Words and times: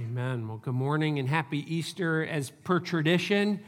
Amen. 0.00 0.46
Well, 0.46 0.58
good 0.58 0.74
morning 0.74 1.18
and 1.18 1.28
happy 1.28 1.64
Easter. 1.74 2.24
As 2.24 2.50
per 2.50 2.78
tradition, 2.78 3.58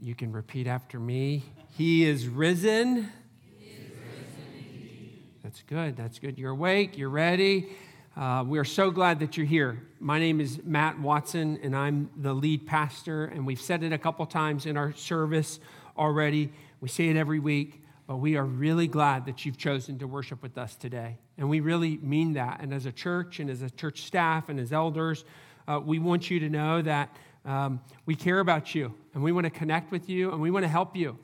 you 0.00 0.14
can 0.14 0.30
repeat 0.30 0.68
after 0.68 1.00
me. 1.00 1.42
He 1.76 2.04
is 2.04 2.28
risen. 2.28 3.10
He 3.58 3.70
is 3.70 3.90
risen 3.90 5.18
That's 5.42 5.62
good. 5.62 5.96
That's 5.96 6.20
good. 6.20 6.38
You're 6.38 6.52
awake. 6.52 6.96
You're 6.96 7.10
ready. 7.10 7.70
Uh, 8.16 8.44
we 8.46 8.60
are 8.60 8.64
so 8.64 8.92
glad 8.92 9.18
that 9.18 9.36
you're 9.36 9.46
here. 9.46 9.82
My 9.98 10.20
name 10.20 10.40
is 10.40 10.60
Matt 10.62 11.00
Watson, 11.00 11.58
and 11.60 11.74
I'm 11.74 12.08
the 12.16 12.32
lead 12.32 12.64
pastor. 12.64 13.24
And 13.24 13.44
we've 13.44 13.60
said 13.60 13.82
it 13.82 13.92
a 13.92 13.98
couple 13.98 14.24
times 14.26 14.64
in 14.64 14.76
our 14.76 14.92
service 14.92 15.58
already. 15.98 16.52
We 16.80 16.88
say 16.88 17.08
it 17.08 17.16
every 17.16 17.40
week, 17.40 17.82
but 18.06 18.16
we 18.16 18.36
are 18.36 18.44
really 18.44 18.86
glad 18.86 19.26
that 19.26 19.44
you've 19.44 19.58
chosen 19.58 19.98
to 19.98 20.06
worship 20.06 20.42
with 20.42 20.56
us 20.58 20.76
today. 20.76 21.18
And 21.38 21.48
we 21.48 21.60
really 21.60 21.96
mean 21.98 22.34
that. 22.34 22.60
And 22.60 22.72
as 22.72 22.86
a 22.86 22.92
church 22.92 23.40
and 23.40 23.50
as 23.50 23.62
a 23.62 23.70
church 23.70 24.02
staff 24.02 24.48
and 24.48 24.60
as 24.60 24.72
elders, 24.72 25.24
uh, 25.66 25.80
we 25.84 25.98
want 25.98 26.30
you 26.30 26.40
to 26.40 26.48
know 26.48 26.82
that 26.82 27.16
um, 27.44 27.80
we 28.04 28.14
care 28.14 28.38
about 28.38 28.74
you 28.74 28.94
and 29.14 29.22
we 29.22 29.32
want 29.32 29.44
to 29.44 29.50
connect 29.50 29.90
with 29.90 30.08
you 30.08 30.30
and 30.30 30.40
we 30.40 30.50
want 30.50 30.64
to 30.64 30.68
help 30.68 30.96
you. 30.96 31.18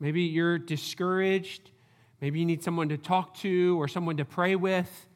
Maybe 0.00 0.22
you're 0.22 0.58
discouraged. 0.58 1.70
Maybe 2.20 2.40
you 2.40 2.46
need 2.46 2.64
someone 2.64 2.88
to 2.88 2.98
talk 2.98 3.36
to 3.38 3.80
or 3.80 3.86
someone 3.86 4.16
to 4.16 4.24
pray 4.24 4.56
with. 4.56 5.06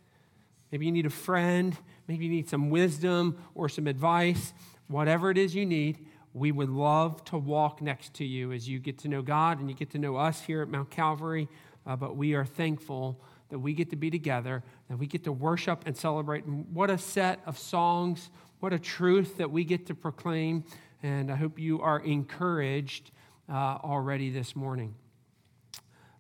Maybe 0.70 0.86
you 0.86 0.92
need 0.92 1.06
a 1.06 1.10
friend. 1.10 1.76
Maybe 2.06 2.26
you 2.26 2.30
need 2.30 2.48
some 2.48 2.70
wisdom 2.70 3.38
or 3.54 3.68
some 3.68 3.86
advice. 3.86 4.52
Whatever 4.88 5.30
it 5.30 5.38
is 5.38 5.54
you 5.54 5.64
need, 5.64 6.06
we 6.34 6.50
would 6.50 6.68
love 6.68 7.24
to 7.26 7.38
walk 7.38 7.80
next 7.80 8.12
to 8.14 8.24
you 8.24 8.52
as 8.52 8.68
you 8.68 8.80
get 8.80 8.98
to 8.98 9.08
know 9.08 9.22
God 9.22 9.60
and 9.60 9.70
you 9.70 9.76
get 9.76 9.90
to 9.90 9.98
know 9.98 10.16
us 10.16 10.42
here 10.42 10.62
at 10.62 10.68
Mount 10.68 10.90
Calvary. 10.90 11.48
Uh, 11.86 11.94
but 11.94 12.16
we 12.16 12.34
are 12.34 12.44
thankful 12.44 13.20
that 13.50 13.60
we 13.60 13.72
get 13.72 13.90
to 13.90 13.96
be 13.96 14.10
together, 14.10 14.64
that 14.88 14.98
we 14.98 15.06
get 15.06 15.22
to 15.24 15.32
worship 15.32 15.84
and 15.86 15.96
celebrate. 15.96 16.44
And 16.44 16.66
what 16.74 16.90
a 16.90 16.98
set 16.98 17.40
of 17.46 17.56
songs, 17.56 18.30
what 18.58 18.72
a 18.72 18.80
truth 18.80 19.36
that 19.36 19.50
we 19.50 19.62
get 19.62 19.86
to 19.86 19.94
proclaim. 19.94 20.64
And 21.04 21.30
I 21.30 21.36
hope 21.36 21.58
you 21.58 21.80
are 21.80 22.00
encouraged 22.00 23.12
uh, 23.48 23.78
already 23.84 24.30
this 24.30 24.56
morning. 24.56 24.96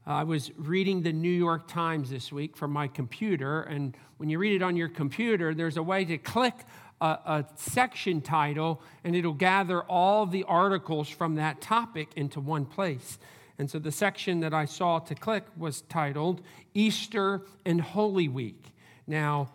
I 0.06 0.24
was 0.24 0.52
reading 0.58 1.02
the 1.02 1.14
New 1.14 1.30
York 1.30 1.66
Times 1.66 2.10
this 2.10 2.30
week 2.30 2.58
from 2.58 2.70
my 2.70 2.88
computer, 2.88 3.62
and 3.62 3.96
when 4.18 4.28
you 4.28 4.38
read 4.38 4.54
it 4.54 4.62
on 4.62 4.76
your 4.76 4.90
computer, 4.90 5.54
there's 5.54 5.78
a 5.78 5.82
way 5.82 6.04
to 6.04 6.18
click 6.18 6.54
a, 7.00 7.06
a, 7.06 7.44
section 7.56 8.20
title, 8.20 8.80
and 9.02 9.14
it'll 9.14 9.32
gather 9.32 9.82
all 9.82 10.26
the 10.26 10.44
articles 10.44 11.08
from 11.08 11.34
that 11.36 11.60
topic 11.60 12.08
into 12.16 12.40
one 12.40 12.64
place. 12.64 13.18
And 13.58 13.70
so 13.70 13.78
the 13.78 13.92
section 13.92 14.40
that 14.40 14.52
I 14.52 14.64
saw 14.64 14.98
to 15.00 15.14
click 15.14 15.44
was 15.56 15.82
titled 15.82 16.42
Easter 16.72 17.42
and 17.64 17.80
Holy 17.80 18.28
Week. 18.28 18.72
Now, 19.06 19.50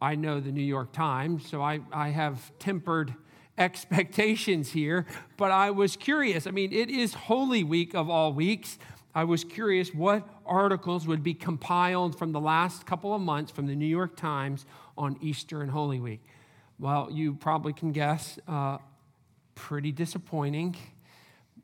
I 0.00 0.14
know 0.14 0.40
the 0.40 0.52
New 0.52 0.62
York 0.62 0.92
Times, 0.92 1.48
so 1.48 1.62
I, 1.62 1.80
I 1.92 2.10
have 2.10 2.52
tempered 2.58 3.14
expectations 3.58 4.72
here, 4.72 5.06
but 5.36 5.50
I 5.50 5.70
was 5.70 5.96
curious. 5.96 6.46
I 6.46 6.50
mean, 6.50 6.72
it 6.72 6.90
is 6.90 7.14
Holy 7.14 7.64
Week 7.64 7.94
of 7.94 8.10
all 8.10 8.32
weeks. 8.32 8.78
I 9.14 9.24
was 9.24 9.44
curious 9.44 9.94
what 9.94 10.28
articles 10.44 11.06
would 11.06 11.22
be 11.22 11.34
compiled 11.34 12.18
from 12.18 12.32
the 12.32 12.40
last 12.40 12.84
couple 12.84 13.14
of 13.14 13.22
months 13.22 13.52
from 13.52 13.66
the 13.66 13.76
New 13.76 13.86
York 13.86 14.16
Times 14.16 14.66
on 14.98 15.16
Easter 15.20 15.62
and 15.62 15.70
Holy 15.70 16.00
Week. 16.00 16.20
Well, 16.78 17.08
you 17.10 17.34
probably 17.34 17.72
can 17.72 17.92
guess, 17.92 18.38
uh, 18.48 18.78
pretty 19.54 19.92
disappointing. 19.92 20.76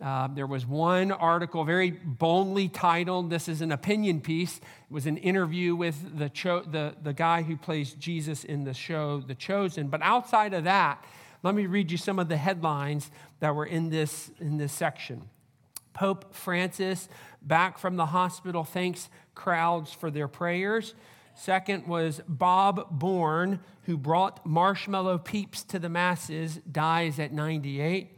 Uh, 0.00 0.28
there 0.28 0.47
was 0.47 0.64
one 0.64 1.11
article, 1.11 1.64
very 1.64 1.91
boldly 1.91 2.69
titled, 2.69 3.28
this 3.28 3.48
is 3.48 3.61
an 3.61 3.72
opinion 3.72 4.20
piece. 4.20 4.58
It 4.58 4.92
was 4.92 5.06
an 5.06 5.17
interview 5.17 5.75
with 5.75 6.17
the, 6.17 6.28
cho- 6.28 6.62
the, 6.62 6.94
the 7.02 7.12
guy 7.12 7.42
who 7.42 7.56
plays 7.56 7.92
Jesus 7.94 8.44
in 8.44 8.64
the 8.64 8.72
show, 8.72 9.20
The 9.20 9.34
Chosen. 9.34 9.89
But 9.89 10.00
outside 10.00 10.55
of 10.55 10.64
that, 10.64 11.05
let 11.42 11.55
me 11.55 11.67
read 11.67 11.91
you 11.91 11.98
some 11.98 12.19
of 12.19 12.28
the 12.28 12.36
headlines 12.36 13.11
that 13.41 13.55
were 13.55 13.67
in 13.67 13.91
this, 13.91 14.30
in 14.41 14.58
this 14.58 14.72
section. 14.72 15.28
Pope 15.92 16.34
Francis, 16.34 17.08
back 17.42 17.79
from 17.79 17.96
the 17.96 18.07
hospital, 18.07 18.63
thanks 18.63 19.11
crowds 19.34 19.92
for 19.92 20.11
their 20.11 20.29
prayers. 20.29 20.95
Second 21.35 21.86
was 21.86 22.20
Bob 22.29 22.86
Born, 22.91 23.61
who 23.83 23.96
brought 23.96 24.45
marshmallow 24.45 25.18
peeps 25.18 25.63
to 25.64 25.79
the 25.79 25.89
masses, 25.89 26.61
dies 26.70 27.18
at 27.18 27.33
98. 27.33 28.17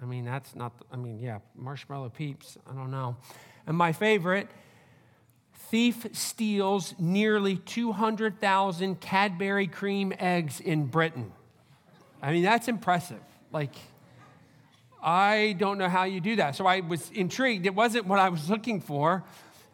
I 0.00 0.04
mean, 0.04 0.24
that's 0.24 0.54
not, 0.54 0.72
I 0.92 0.96
mean, 0.96 1.18
yeah, 1.18 1.38
marshmallow 1.56 2.10
peeps, 2.10 2.56
I 2.70 2.74
don't 2.74 2.90
know. 2.90 3.16
And 3.66 3.76
my 3.76 3.92
favorite, 3.92 4.48
thief 5.70 6.06
steals 6.12 6.94
nearly 6.98 7.56
200,000 7.56 9.00
Cadbury 9.00 9.66
cream 9.66 10.12
eggs 10.18 10.60
in 10.60 10.86
Britain. 10.86 11.32
I 12.22 12.32
mean, 12.32 12.42
that's 12.42 12.68
impressive. 12.68 13.20
Like, 13.52 13.74
I 15.02 15.54
don't 15.58 15.78
know 15.78 15.88
how 15.88 16.04
you 16.04 16.20
do 16.20 16.36
that. 16.36 16.56
So 16.56 16.66
I 16.66 16.80
was 16.80 17.10
intrigued. 17.10 17.66
It 17.66 17.74
wasn't 17.74 18.06
what 18.06 18.18
I 18.18 18.28
was 18.28 18.50
looking 18.50 18.80
for, 18.80 19.24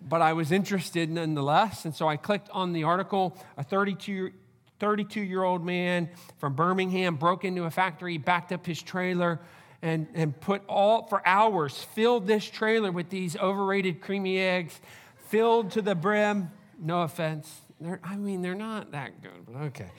but 0.08 0.22
I 0.22 0.32
was 0.32 0.52
interested 0.52 1.10
nonetheless. 1.10 1.84
And 1.84 1.94
so 1.94 2.08
I 2.08 2.16
clicked 2.16 2.50
on 2.50 2.72
the 2.72 2.84
article. 2.84 3.36
A 3.56 3.64
32, 3.64 4.32
32 4.78 5.20
year 5.20 5.42
old 5.42 5.64
man 5.64 6.10
from 6.38 6.54
Birmingham 6.54 7.16
broke 7.16 7.44
into 7.44 7.64
a 7.64 7.70
factory, 7.70 8.18
backed 8.18 8.52
up 8.52 8.66
his 8.66 8.82
trailer, 8.82 9.40
and, 9.82 10.06
and 10.14 10.38
put 10.40 10.62
all, 10.68 11.06
for 11.06 11.26
hours, 11.26 11.76
filled 11.94 12.26
this 12.26 12.44
trailer 12.44 12.90
with 12.90 13.10
these 13.10 13.36
overrated 13.36 14.00
creamy 14.00 14.38
eggs, 14.38 14.80
filled 15.28 15.72
to 15.72 15.82
the 15.82 15.94
brim. 15.94 16.50
No 16.78 17.02
offense. 17.02 17.60
They're, 17.80 18.00
I 18.02 18.16
mean, 18.16 18.40
they're 18.40 18.54
not 18.54 18.92
that 18.92 19.22
good, 19.22 19.46
but 19.46 19.56
okay. 19.64 19.90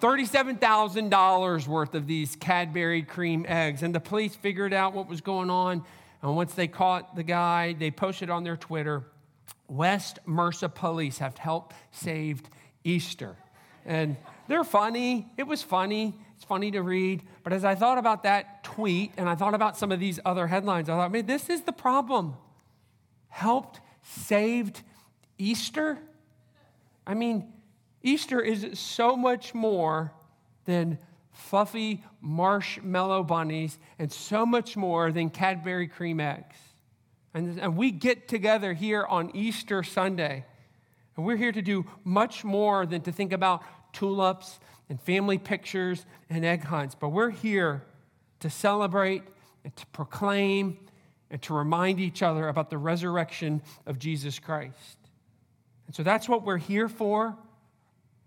$37,000 0.00 1.68
worth 1.68 1.94
of 1.94 2.06
these 2.06 2.34
Cadbury 2.36 3.02
cream 3.02 3.44
eggs. 3.46 3.82
And 3.82 3.94
the 3.94 4.00
police 4.00 4.34
figured 4.34 4.72
out 4.72 4.94
what 4.94 5.08
was 5.08 5.20
going 5.20 5.50
on. 5.50 5.84
And 6.22 6.36
once 6.36 6.54
they 6.54 6.66
caught 6.66 7.14
the 7.14 7.22
guy, 7.22 7.74
they 7.74 7.90
posted 7.90 8.30
on 8.30 8.42
their 8.42 8.56
Twitter 8.56 9.04
West 9.70 10.18
Mercia 10.26 10.68
police 10.68 11.18
have 11.18 11.38
helped 11.38 11.74
saved 11.92 12.50
Easter. 12.82 13.36
And 13.86 14.16
they're 14.48 14.64
funny. 14.64 15.28
It 15.36 15.46
was 15.46 15.62
funny. 15.62 16.18
It's 16.34 16.44
funny 16.44 16.72
to 16.72 16.82
read. 16.82 17.22
But 17.44 17.52
as 17.52 17.64
I 17.64 17.76
thought 17.76 17.96
about 17.96 18.24
that 18.24 18.64
tweet 18.64 19.12
and 19.16 19.28
I 19.28 19.36
thought 19.36 19.54
about 19.54 19.78
some 19.78 19.92
of 19.92 20.00
these 20.00 20.18
other 20.24 20.48
headlines, 20.48 20.88
I 20.88 20.96
thought, 20.96 21.12
man, 21.12 21.26
this 21.26 21.48
is 21.48 21.62
the 21.62 21.72
problem. 21.72 22.34
Helped, 23.28 23.80
saved 24.02 24.82
Easter? 25.38 25.98
I 27.06 27.14
mean, 27.14 27.52
Easter 28.02 28.40
is 28.40 28.78
so 28.78 29.16
much 29.16 29.54
more 29.54 30.12
than 30.64 30.98
fluffy 31.30 32.02
marshmallow 32.20 33.22
bunnies 33.22 33.78
and 33.98 34.10
so 34.10 34.44
much 34.44 34.76
more 34.76 35.12
than 35.12 35.30
Cadbury 35.30 35.86
cream 35.86 36.18
eggs. 36.18 36.56
And, 37.32 37.58
and 37.60 37.76
we 37.76 37.90
get 37.90 38.28
together 38.28 38.72
here 38.72 39.04
on 39.04 39.30
Easter 39.34 39.82
Sunday, 39.82 40.44
and 41.16 41.24
we're 41.24 41.36
here 41.36 41.52
to 41.52 41.62
do 41.62 41.86
much 42.04 42.44
more 42.44 42.86
than 42.86 43.02
to 43.02 43.12
think 43.12 43.32
about 43.32 43.62
tulips 43.92 44.58
and 44.88 45.00
family 45.00 45.38
pictures 45.38 46.04
and 46.28 46.44
egg 46.44 46.64
hunts, 46.64 46.94
but 46.94 47.10
we're 47.10 47.30
here 47.30 47.84
to 48.40 48.50
celebrate 48.50 49.22
and 49.64 49.74
to 49.76 49.86
proclaim 49.86 50.78
and 51.30 51.40
to 51.42 51.54
remind 51.54 52.00
each 52.00 52.22
other 52.22 52.48
about 52.48 52.70
the 52.70 52.78
resurrection 52.78 53.62
of 53.86 53.98
Jesus 53.98 54.38
Christ. 54.38 54.98
And 55.86 55.94
so 55.94 56.02
that's 56.02 56.28
what 56.28 56.44
we're 56.44 56.56
here 56.58 56.88
for. 56.88 57.36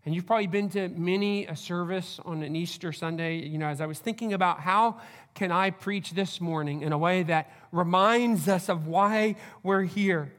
And 0.06 0.14
you've 0.14 0.26
probably 0.26 0.48
been 0.48 0.70
to 0.72 0.90
many 0.90 1.46
a 1.46 1.56
service 1.56 2.20
on 2.26 2.44
an 2.44 2.56
Easter 2.58 2.92
Sunday. 2.92 3.38
You 3.38 3.58
know, 3.58 3.68
as 3.68 3.80
I 3.80 3.86
was 3.86 4.00
thinking 4.00 4.34
about 4.34 4.60
how 4.60 5.00
can 5.34 5.52
I 5.52 5.70
preach 5.70 6.12
this 6.12 6.42
morning 6.42 6.82
in 6.82 6.92
a 6.92 6.98
way 6.98 7.24
that 7.24 7.52
reminds 7.72 8.50
us 8.50 8.68
of 8.68 8.86
why 8.86 9.38
we're 9.64 9.84
here. 9.84 10.34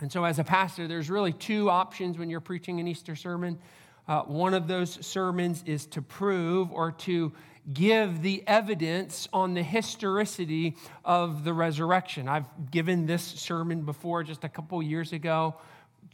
And 0.00 0.12
so, 0.12 0.24
as 0.24 0.38
a 0.38 0.44
pastor, 0.44 0.86
there's 0.86 1.10
really 1.10 1.32
two 1.32 1.70
options 1.70 2.18
when 2.18 2.30
you're 2.30 2.40
preaching 2.40 2.78
an 2.78 2.86
Easter 2.86 3.16
sermon. 3.16 3.58
Uh, 4.06 4.22
one 4.22 4.54
of 4.54 4.68
those 4.68 5.04
sermons 5.04 5.62
is 5.66 5.86
to 5.86 6.02
prove 6.02 6.72
or 6.72 6.92
to 6.92 7.32
give 7.72 8.22
the 8.22 8.42
evidence 8.46 9.28
on 9.32 9.54
the 9.54 9.62
historicity 9.62 10.76
of 11.04 11.44
the 11.44 11.52
resurrection. 11.52 12.28
I've 12.28 12.70
given 12.70 13.06
this 13.06 13.22
sermon 13.22 13.82
before 13.82 14.24
just 14.24 14.42
a 14.44 14.48
couple 14.48 14.82
years 14.82 15.12
ago, 15.12 15.56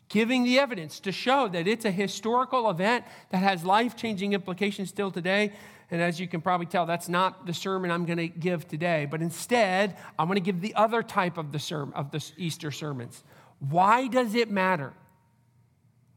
giving 0.09 0.45
the 0.45 0.59
evidence 0.59 1.01
to 1.01 1.13
show 1.13 1.49
that 1.49 1.67
it's 1.67 1.85
a 1.85 1.91
historical 1.91 2.71
event 2.71 3.05
that 3.31 3.39
has 3.39 3.65
life 3.65 3.97
changing 3.97 4.33
implications 4.33 4.89
still 4.89 5.11
today. 5.11 5.53
And 5.91 6.03
as 6.03 6.21
you 6.21 6.29
can 6.29 6.41
probably 6.41 6.67
tell, 6.67 6.87
that's 6.87 7.09
not 7.09 7.47
the 7.47 7.55
sermon 7.55 7.91
I'm 7.91 8.05
going 8.05 8.19
to 8.19 8.29
give 8.29 8.69
today. 8.69 9.07
But 9.11 9.23
instead, 9.23 9.97
I'm 10.19 10.27
going 10.27 10.37
to 10.37 10.41
give 10.41 10.61
the 10.61 10.75
other 10.75 11.03
type 11.03 11.39
of 11.39 11.53
the 11.53 11.59
sermon 11.59 11.95
of 11.95 12.11
the 12.11 12.25
Easter 12.37 12.71
sermons. 12.71 13.23
Why 13.59 14.07
does 14.07 14.35
it 14.35 14.51
matter? 14.51 14.93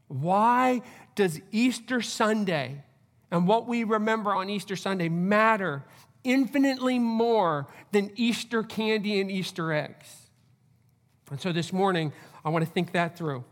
Why 0.08 0.82
does 1.14 1.40
Easter 1.50 2.02
Sunday 2.02 2.82
and 3.30 3.48
what 3.48 3.66
we 3.66 3.84
remember 3.84 4.34
on 4.34 4.50
Easter 4.50 4.76
Sunday 4.76 5.08
matter 5.08 5.84
infinitely 6.22 6.98
more 6.98 7.66
than 7.92 8.10
Easter 8.14 8.62
candy 8.62 9.20
and 9.20 9.30
Easter 9.30 9.72
eggs? 9.72 10.28
And 11.30 11.40
so 11.40 11.50
this 11.50 11.72
morning, 11.72 12.12
I 12.44 12.50
want 12.50 12.62
to 12.62 12.70
think 12.70 12.92
that 12.92 13.16
through. 13.16 13.42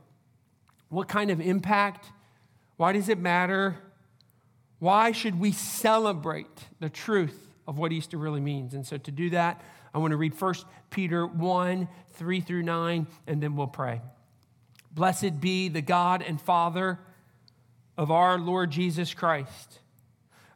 What 0.91 1.09
kind 1.09 1.31
of 1.31 1.41
impact? 1.41 2.11
Why 2.77 2.93
does 2.93 3.09
it 3.09 3.19
matter? 3.19 3.77
Why 4.81 5.13
should 5.13 5.39
we 5.39 5.53
celebrate 5.53 6.67
the 6.81 6.91
truth 6.91 7.49
of 7.67 7.79
what 7.79 7.93
Easter 7.93 8.19
really 8.19 8.41
means? 8.41 8.75
And 8.75 8.87
so 8.87 8.99
to 8.99 9.11
do 9.11 9.31
that, 9.31 9.63
I 9.95 9.99
want 9.99 10.11
to 10.11 10.17
read 10.17 10.39
1 10.39 10.55
Peter 10.91 11.27
1 11.27 11.89
3 12.13 12.41
through 12.41 12.63
9, 12.63 13.07
and 13.27 13.43
then 13.43 13.57
we'll 13.57 13.67
pray. 13.67 14.03
Blessed 14.93 15.41
be 15.41 15.69
the 15.69 15.81
God 15.81 16.23
and 16.23 16.41
Father 16.41 16.99
of 17.97 18.11
our 18.11 18.39
Lord 18.39 18.71
Jesus 18.71 19.15
Christ. 19.15 19.79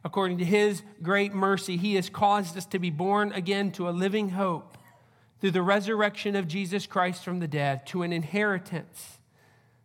According 0.03 0.37
to 0.39 0.45
his 0.45 0.83
great 1.01 1.33
mercy, 1.33 1.77
he 1.77 1.95
has 1.95 2.09
caused 2.09 2.57
us 2.57 2.65
to 2.67 2.79
be 2.79 2.91
born 2.91 3.31
again 3.31 3.71
to 3.71 3.89
a 3.89 3.91
living 3.91 4.29
hope 4.29 4.77
through 5.39 5.51
the 5.51 5.61
resurrection 5.61 6.35
of 6.35 6.47
Jesus 6.47 6.85
Christ 6.85 7.23
from 7.23 7.39
the 7.39 7.47
dead, 7.47 7.87
to 7.87 8.03
an 8.03 8.11
inheritance 8.13 9.19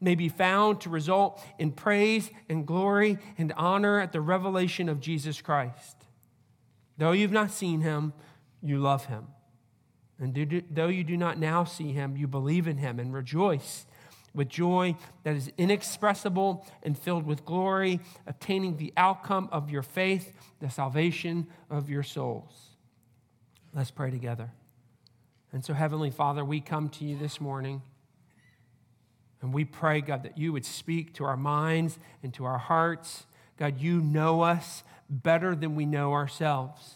may 0.00 0.14
be 0.14 0.28
found 0.28 0.80
to 0.82 0.90
result 0.90 1.42
in 1.58 1.72
praise 1.72 2.30
and 2.48 2.66
glory 2.66 3.18
and 3.38 3.52
honor 3.56 4.00
at 4.00 4.12
the 4.12 4.20
revelation 4.20 4.88
of 4.88 5.00
Jesus 5.00 5.40
Christ. 5.40 5.96
Though 6.98 7.12
you've 7.12 7.32
not 7.32 7.50
seen 7.50 7.80
him, 7.80 8.12
you 8.62 8.78
love 8.78 9.06
him. 9.06 9.26
And 10.18 10.64
though 10.70 10.88
you 10.88 11.04
do 11.04 11.16
not 11.16 11.38
now 11.38 11.64
see 11.64 11.92
him, 11.92 12.16
you 12.16 12.26
believe 12.26 12.66
in 12.66 12.78
him 12.78 12.98
and 12.98 13.12
rejoice 13.12 13.86
with 14.34 14.48
joy 14.48 14.94
that 15.24 15.34
is 15.34 15.50
inexpressible 15.58 16.64
and 16.82 16.98
filled 16.98 17.26
with 17.26 17.44
glory, 17.44 18.00
obtaining 18.26 18.76
the 18.76 18.92
outcome 18.96 19.48
of 19.50 19.70
your 19.70 19.82
faith, 19.82 20.32
the 20.60 20.70
salvation 20.70 21.46
of 21.70 21.90
your 21.90 22.02
souls. 22.02 22.76
Let's 23.74 23.90
pray 23.90 24.10
together. 24.10 24.52
And 25.52 25.64
so, 25.64 25.74
Heavenly 25.74 26.10
Father, 26.10 26.44
we 26.44 26.60
come 26.60 26.88
to 26.90 27.04
you 27.04 27.16
this 27.16 27.40
morning. 27.40 27.82
And 29.42 29.52
we 29.52 29.64
pray, 29.64 30.00
God, 30.00 30.22
that 30.22 30.38
you 30.38 30.52
would 30.52 30.64
speak 30.64 31.14
to 31.14 31.24
our 31.24 31.36
minds 31.36 31.98
and 32.22 32.32
to 32.34 32.44
our 32.44 32.58
hearts. 32.58 33.26
God, 33.58 33.80
you 33.80 34.00
know 34.00 34.42
us 34.42 34.82
better 35.08 35.54
than 35.54 35.76
we 35.76 35.86
know 35.86 36.12
ourselves. 36.12 36.94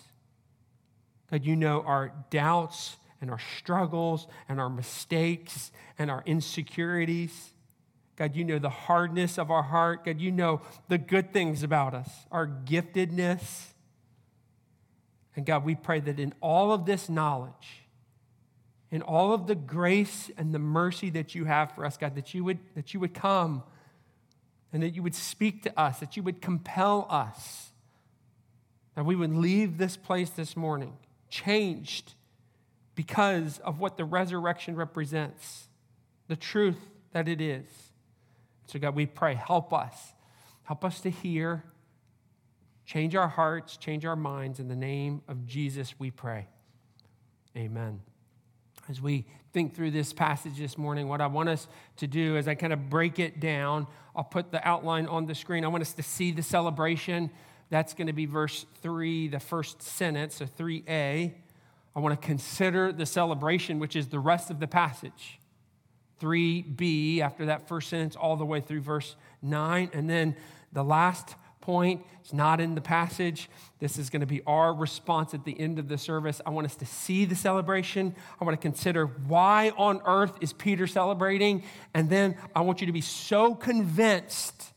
God, 1.31 1.45
you 1.45 1.55
know 1.55 1.83
our 1.83 2.13
doubts 2.31 2.97
and 3.21 3.31
our 3.31 3.39
struggles 3.59 4.27
and 4.49 4.61
our 4.61 4.71
mistakes 4.71 5.71
and 5.99 6.11
our 6.11 6.23
insecurities. 6.27 7.51
God, 8.17 8.35
you 8.35 8.45
know 8.45 8.59
the 8.59 8.69
hardness 8.69 9.39
of 9.39 9.51
our 9.51 9.63
heart. 9.63 10.05
God, 10.05 10.21
you 10.21 10.33
know 10.33 10.61
the 10.89 10.99
good 10.99 11.33
things 11.33 11.63
about 11.63 11.95
us, 11.95 12.11
our 12.31 12.47
giftedness. 12.47 13.67
And 15.37 15.47
God, 15.47 15.65
we 15.65 15.75
pray 15.75 16.01
that 16.01 16.19
in 16.19 16.35
all 16.41 16.73
of 16.73 16.85
this 16.85 17.09
knowledge, 17.09 17.85
in 18.91 19.03
all 19.03 19.33
of 19.33 19.47
the 19.47 19.55
grace 19.55 20.31
and 20.37 20.53
the 20.53 20.59
mercy 20.59 21.11
that 21.11 21.35
you 21.35 21.45
have 21.45 21.73
for 21.73 21.85
us, 21.85 21.97
God, 21.97 22.15
that 22.17 22.35
you 22.35 22.45
would, 22.45 22.59
that 22.75 22.93
you 22.93 23.01
would 23.01 23.15
come 23.15 23.63
and 24.73 24.83
that 24.83 24.91
you 24.91 25.03
would 25.03 25.15
speak 25.15 25.63
to 25.63 25.81
us, 25.81 26.01
that 26.01 26.17
you 26.17 26.23
would 26.23 26.41
compel 26.41 27.07
us, 27.09 27.73
that 28.95 29.05
we 29.05 29.15
would 29.15 29.35
leave 29.35 29.79
this 29.79 29.97
place 29.97 30.31
this 30.31 30.57
morning 30.57 30.97
changed 31.29 32.15
because 32.95 33.59
of 33.61 33.79
what 33.79 33.97
the 33.97 34.05
resurrection 34.05 34.75
represents, 34.77 35.69
the 36.29 36.37
truth 36.37 36.89
that 37.13 37.29
it 37.29 37.41
is. 37.41 37.67
So, 38.67 38.79
God, 38.79 38.95
we 38.95 39.07
pray, 39.07 39.35
help 39.35 39.73
us. 39.73 40.13
Help 40.65 40.85
us 40.85 41.01
to 41.01 41.11
hear, 41.11 41.65
change 42.85 43.17
our 43.17 43.27
hearts, 43.27 43.77
change 43.77 44.05
our 44.05 44.15
minds. 44.15 44.61
In 44.61 44.69
the 44.69 44.77
name 44.77 45.23
of 45.27 45.47
Jesus, 45.47 45.95
we 45.99 46.11
pray. 46.11 46.47
Amen. 47.57 48.01
As 48.91 49.01
we 49.01 49.25
think 49.53 49.77
through 49.77 49.93
this 49.93 50.13
passage 50.13 50.59
this 50.59 50.77
morning, 50.77 51.07
what 51.07 51.21
I 51.21 51.29
want 51.29 51.49
us 51.49 51.69
to 51.99 52.09
do 52.09 52.37
is 52.37 52.49
I 52.49 52.57
kind 52.57 52.73
of 52.73 52.91
break 52.91 53.21
it 53.21 53.39
down. 53.39 53.87
I'll 54.17 54.25
put 54.25 54.51
the 54.51 54.67
outline 54.67 55.07
on 55.07 55.27
the 55.27 55.35
screen. 55.37 55.65
I 55.65 55.69
want 55.69 55.83
us 55.83 55.93
to 55.93 56.03
see 56.03 56.33
the 56.33 56.43
celebration. 56.43 57.31
That's 57.69 57.95
going 57.95 58.09
to 58.09 58.13
be 58.13 58.27
verse 58.27 58.67
3, 58.83 59.29
the 59.29 59.39
first 59.39 59.81
sentence, 59.81 60.35
so 60.35 60.45
3a. 60.45 61.33
I 61.95 62.01
want 62.01 62.21
to 62.21 62.27
consider 62.27 62.91
the 62.91 63.07
celebration, 63.07 63.79
which 63.79 63.95
is 63.95 64.09
the 64.09 64.19
rest 64.19 64.51
of 64.51 64.59
the 64.59 64.67
passage. 64.67 65.39
3b, 66.21 67.21
after 67.21 67.47
that 67.47 67.69
first 67.69 67.91
sentence, 67.91 68.17
all 68.17 68.35
the 68.35 68.45
way 68.45 68.61
through 68.61 68.81
verse 68.81 69.15
9. 69.41 69.91
And 69.93 70.11
then 70.11 70.35
the 70.73 70.83
last 70.83 71.37
point 71.70 72.05
is 72.25 72.32
not 72.32 72.61
in 72.61 72.75
the 72.75 72.81
passage. 72.81 73.49
This 73.78 73.96
is 73.96 74.11
going 74.11 74.22
to 74.22 74.26
be 74.26 74.43
our 74.44 74.75
response 74.75 75.34
at 75.34 75.44
the 75.44 75.58
end 75.58 75.78
of 75.78 75.87
the 75.87 75.96
service. 75.96 76.40
I 76.44 76.50
want 76.50 76.67
us 76.67 76.75
to 76.76 76.84
see 76.84 77.26
the 77.26 77.37
celebration. 77.37 78.17
I 78.40 78.44
want 78.44 78.61
to 78.61 78.61
consider 78.61 79.06
why 79.06 79.70
on 79.76 80.00
earth 80.05 80.32
is 80.40 80.52
Peter 80.52 80.88
celebrating. 80.88 81.62
And 81.94 82.11
then 82.11 82.37
I 82.56 82.62
want 82.62 82.81
you 82.81 82.88
to 82.88 82.93
be 82.93 83.00
so 83.00 83.55
convinced 83.55 84.72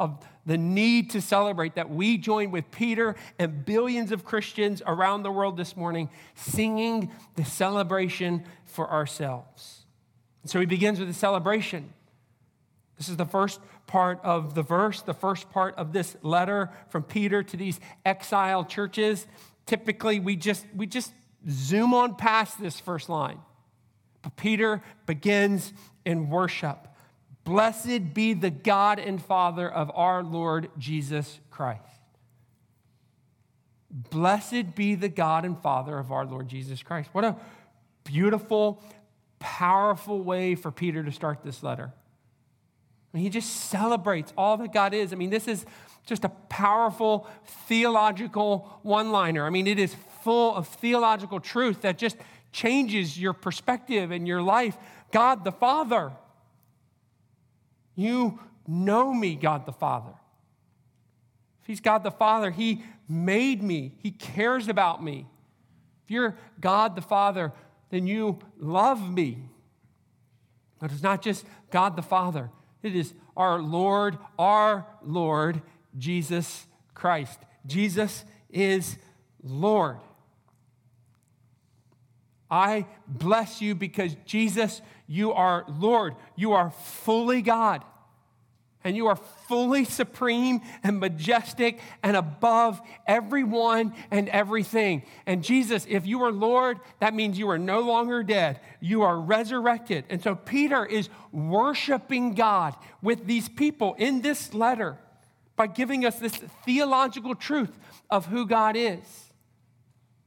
of 0.00 0.18
the 0.44 0.58
need 0.58 1.10
to 1.10 1.20
celebrate 1.20 1.76
that 1.76 1.88
we 1.88 2.18
join 2.18 2.50
with 2.50 2.68
Peter 2.72 3.14
and 3.38 3.64
billions 3.64 4.10
of 4.10 4.24
Christians 4.24 4.82
around 4.84 5.22
the 5.22 5.30
world 5.30 5.56
this 5.56 5.76
morning 5.76 6.10
singing 6.34 7.12
the 7.36 7.44
celebration 7.44 8.42
for 8.64 8.90
ourselves. 8.90 9.82
So 10.46 10.58
he 10.58 10.66
begins 10.66 10.98
with 10.98 11.08
a 11.08 11.14
celebration. 11.14 11.92
This 12.98 13.08
is 13.08 13.16
the 13.16 13.26
first 13.26 13.60
part 13.92 14.18
of 14.24 14.54
the 14.54 14.62
verse, 14.62 15.02
the 15.02 15.12
first 15.12 15.50
part 15.50 15.76
of 15.76 15.92
this 15.92 16.16
letter 16.22 16.70
from 16.88 17.02
Peter 17.02 17.42
to 17.42 17.58
these 17.58 17.78
exiled 18.06 18.70
churches. 18.70 19.26
Typically, 19.66 20.18
we 20.18 20.34
just, 20.34 20.64
we 20.74 20.86
just 20.86 21.12
zoom 21.50 21.92
on 21.92 22.16
past 22.16 22.58
this 22.58 22.80
first 22.80 23.10
line. 23.10 23.38
But 24.22 24.34
Peter 24.36 24.82
begins 25.04 25.74
in 26.06 26.30
worship. 26.30 26.88
Blessed 27.44 28.14
be 28.14 28.32
the 28.32 28.48
God 28.48 28.98
and 28.98 29.22
Father 29.22 29.70
of 29.70 29.90
our 29.94 30.22
Lord 30.22 30.70
Jesus 30.78 31.38
Christ. 31.50 31.82
Blessed 33.90 34.74
be 34.74 34.94
the 34.94 35.10
God 35.10 35.44
and 35.44 35.60
Father 35.60 35.98
of 35.98 36.10
our 36.10 36.24
Lord 36.24 36.48
Jesus 36.48 36.82
Christ. 36.82 37.10
What 37.12 37.24
a 37.24 37.36
beautiful, 38.04 38.82
powerful 39.38 40.22
way 40.22 40.54
for 40.54 40.70
Peter 40.70 41.04
to 41.04 41.12
start 41.12 41.44
this 41.44 41.62
letter. 41.62 41.92
Mean, 43.12 43.24
he 43.24 43.30
just 43.30 43.50
celebrates 43.68 44.32
all 44.36 44.56
that 44.56 44.72
God 44.72 44.94
is. 44.94 45.12
I 45.12 45.16
mean, 45.16 45.30
this 45.30 45.46
is 45.46 45.66
just 46.06 46.24
a 46.24 46.30
powerful 46.30 47.28
theological 47.66 48.80
one 48.82 49.12
liner. 49.12 49.46
I 49.46 49.50
mean, 49.50 49.66
it 49.66 49.78
is 49.78 49.94
full 50.22 50.54
of 50.54 50.66
theological 50.66 51.40
truth 51.40 51.82
that 51.82 51.98
just 51.98 52.16
changes 52.52 53.18
your 53.18 53.32
perspective 53.32 54.10
and 54.10 54.26
your 54.26 54.42
life. 54.42 54.76
God 55.10 55.44
the 55.44 55.52
Father 55.52 56.12
you 57.94 58.38
know 58.66 59.12
me, 59.12 59.34
God 59.34 59.66
the 59.66 59.72
Father. 59.72 60.12
If 61.60 61.66
He's 61.66 61.80
God 61.80 62.02
the 62.02 62.10
Father, 62.10 62.50
He 62.50 62.82
made 63.08 63.62
me, 63.62 63.92
He 63.98 64.10
cares 64.10 64.68
about 64.68 65.02
me. 65.02 65.26
If 66.04 66.10
you're 66.10 66.36
God 66.60 66.96
the 66.96 67.02
Father, 67.02 67.52
then 67.90 68.06
you 68.06 68.38
love 68.58 69.08
me. 69.10 69.38
But 70.78 70.90
it's 70.90 71.02
not 71.02 71.22
just 71.22 71.44
God 71.70 71.96
the 71.96 72.02
Father, 72.02 72.50
it 72.82 72.96
is 72.96 73.14
our 73.36 73.60
Lord, 73.60 74.18
our 74.38 74.86
Lord, 75.02 75.62
Jesus 75.96 76.66
Christ. 76.94 77.38
Jesus 77.66 78.24
is 78.50 78.98
Lord. 79.42 79.98
I 82.50 82.86
bless 83.08 83.62
you 83.62 83.74
because 83.74 84.14
Jesus, 84.26 84.82
you 85.06 85.32
are 85.32 85.64
Lord. 85.68 86.16
You 86.36 86.52
are 86.52 86.70
fully 86.70 87.40
God. 87.40 87.82
And 88.84 88.96
you 88.96 89.06
are 89.06 89.16
fully 89.16 89.84
supreme 89.84 90.60
and 90.82 90.98
majestic 90.98 91.78
and 92.02 92.16
above 92.16 92.80
everyone 93.06 93.94
and 94.10 94.28
everything. 94.28 95.02
And 95.26 95.44
Jesus, 95.44 95.86
if 95.88 96.06
you 96.06 96.22
are 96.22 96.32
Lord, 96.32 96.80
that 97.00 97.14
means 97.14 97.38
you 97.38 97.48
are 97.50 97.58
no 97.58 97.80
longer 97.80 98.22
dead. 98.22 98.60
You 98.80 99.02
are 99.02 99.18
resurrected. 99.18 100.04
And 100.08 100.22
so 100.22 100.34
Peter 100.34 100.84
is 100.84 101.08
worshiping 101.30 102.34
God 102.34 102.74
with 103.00 103.26
these 103.26 103.48
people 103.48 103.94
in 103.98 104.22
this 104.22 104.52
letter 104.52 104.98
by 105.54 105.66
giving 105.66 106.04
us 106.04 106.18
this 106.18 106.34
theological 106.64 107.34
truth 107.34 107.78
of 108.10 108.26
who 108.26 108.46
God 108.46 108.76
is. 108.76 109.32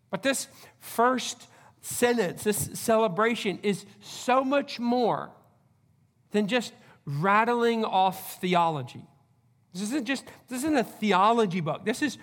But 0.10 0.24
this 0.24 0.48
first 0.80 1.48
sentence, 1.82 2.44
this 2.44 2.70
celebration 2.74 3.60
is 3.64 3.86
so 4.02 4.44
much 4.44 4.80
more 4.80 5.32
than 6.32 6.48
just 6.48 6.74
rattling 7.06 7.86
off 7.86 8.40
theology. 8.42 9.06
This 9.74 9.84
isn't 9.84 10.06
just 10.06 10.26
this 10.48 10.60
isn't 10.60 10.78
a 10.78 10.84
theology 10.84 11.62
book. 11.62 11.86
This 11.86 12.02
is 12.02 12.18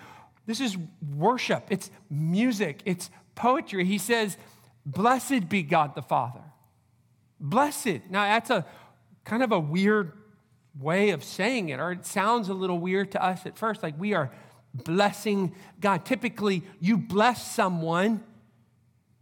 this 0.45 0.59
is 0.59 0.77
worship. 1.15 1.67
It's 1.69 1.89
music. 2.09 2.81
It's 2.85 3.09
poetry. 3.35 3.85
He 3.85 3.97
says, 3.97 4.37
Blessed 4.85 5.47
be 5.47 5.63
God 5.63 5.95
the 5.95 6.01
Father. 6.01 6.41
Blessed. 7.39 8.09
Now, 8.09 8.23
that's 8.23 8.49
a 8.49 8.65
kind 9.23 9.43
of 9.43 9.51
a 9.51 9.59
weird 9.59 10.11
way 10.79 11.11
of 11.11 11.23
saying 11.23 11.69
it, 11.69 11.79
or 11.79 11.91
it 11.91 12.05
sounds 12.05 12.49
a 12.49 12.53
little 12.53 12.79
weird 12.79 13.11
to 13.11 13.23
us 13.23 13.45
at 13.45 13.57
first, 13.57 13.83
like 13.83 13.97
we 13.97 14.13
are 14.13 14.31
blessing 14.73 15.55
God. 15.79 16.03
Typically, 16.03 16.63
you 16.79 16.97
bless 16.97 17.49
someone, 17.49 18.23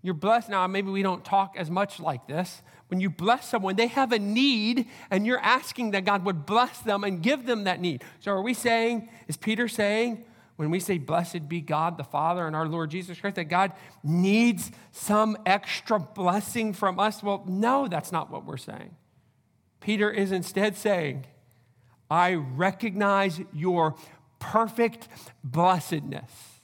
you're 0.01 0.13
blessed. 0.13 0.49
Now, 0.49 0.65
maybe 0.67 0.89
we 0.89 1.03
don't 1.03 1.23
talk 1.23 1.55
as 1.57 1.69
much 1.69 1.99
like 1.99 2.25
this. 2.27 2.61
When 2.91 2.99
you 2.99 3.09
bless 3.09 3.47
someone, 3.47 3.77
they 3.77 3.87
have 3.87 4.11
a 4.11 4.19
need, 4.19 4.85
and 5.09 5.25
you're 5.25 5.39
asking 5.39 5.91
that 5.91 6.03
God 6.03 6.25
would 6.25 6.45
bless 6.45 6.79
them 6.79 7.05
and 7.05 7.23
give 7.23 7.45
them 7.45 7.63
that 7.63 7.79
need. 7.79 8.03
So, 8.19 8.33
are 8.33 8.41
we 8.41 8.53
saying, 8.53 9.07
is 9.29 9.37
Peter 9.37 9.69
saying, 9.69 10.25
when 10.57 10.69
we 10.69 10.81
say, 10.81 10.97
Blessed 10.97 11.47
be 11.47 11.61
God 11.61 11.97
the 11.97 12.03
Father 12.03 12.45
and 12.45 12.53
our 12.53 12.67
Lord 12.67 12.91
Jesus 12.91 13.17
Christ, 13.17 13.37
that 13.37 13.45
God 13.45 13.71
needs 14.03 14.71
some 14.91 15.37
extra 15.45 15.99
blessing 15.99 16.73
from 16.73 16.99
us? 16.99 17.23
Well, 17.23 17.45
no, 17.47 17.87
that's 17.87 18.11
not 18.11 18.29
what 18.29 18.45
we're 18.45 18.57
saying. 18.57 18.93
Peter 19.79 20.11
is 20.11 20.33
instead 20.33 20.75
saying, 20.75 21.25
I 22.09 22.33
recognize 22.33 23.39
your 23.53 23.95
perfect 24.39 25.07
blessedness. 25.45 26.59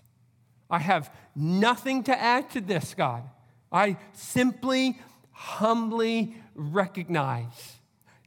I 0.70 0.80
have 0.80 1.10
nothing 1.38 2.04
to 2.04 2.22
add 2.22 2.50
to 2.50 2.60
this, 2.60 2.94
God. 2.94 3.24
I 3.72 3.96
simply, 4.12 5.00
humbly 5.38 6.36
recognize 6.56 7.76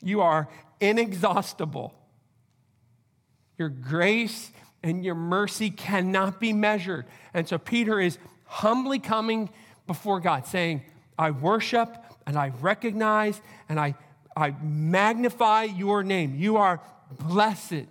you 0.00 0.20
are 0.20 0.48
inexhaustible. 0.78 1.92
Your 3.58 3.68
grace 3.68 4.52
and 4.84 5.04
your 5.04 5.16
mercy 5.16 5.70
cannot 5.70 6.38
be 6.38 6.52
measured. 6.52 7.06
And 7.34 7.48
so 7.48 7.58
Peter 7.58 7.98
is 7.98 8.16
humbly 8.46 9.00
coming 9.00 9.50
before 9.88 10.20
God, 10.20 10.46
saying, 10.46 10.82
I 11.18 11.32
worship 11.32 11.96
and 12.28 12.36
I 12.36 12.52
recognize 12.60 13.40
and 13.68 13.80
I, 13.80 13.96
I 14.36 14.54
magnify 14.62 15.64
your 15.64 16.04
name. 16.04 16.36
You 16.36 16.58
are 16.58 16.80
blessed. 17.10 17.86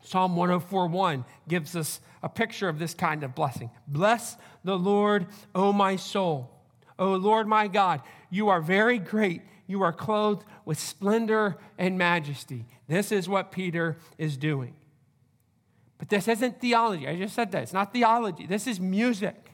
Psalm 0.00 0.36
104:1 0.36 1.26
gives 1.46 1.76
us 1.76 2.00
a 2.22 2.30
picture 2.30 2.70
of 2.70 2.78
this 2.78 2.94
kind 2.94 3.22
of 3.22 3.34
blessing. 3.34 3.70
Bless 3.86 4.38
the 4.64 4.78
Lord, 4.78 5.26
O 5.54 5.74
my 5.74 5.96
soul. 5.96 6.59
O 7.00 7.14
Lord 7.14 7.48
my 7.48 7.66
God, 7.66 8.02
you 8.28 8.50
are 8.50 8.60
very 8.60 8.98
great. 8.98 9.42
You 9.66 9.82
are 9.82 9.92
clothed 9.92 10.44
with 10.64 10.78
splendor 10.78 11.56
and 11.78 11.96
majesty. 11.96 12.66
This 12.86 13.10
is 13.10 13.28
what 13.28 13.50
Peter 13.50 13.96
is 14.18 14.36
doing. 14.36 14.74
But 15.98 16.10
this 16.10 16.28
isn't 16.28 16.60
theology. 16.60 17.08
I 17.08 17.16
just 17.16 17.34
said 17.34 17.52
that. 17.52 17.62
It's 17.62 17.72
not 17.72 17.92
theology. 17.92 18.46
This 18.46 18.66
is 18.66 18.78
music. 18.78 19.50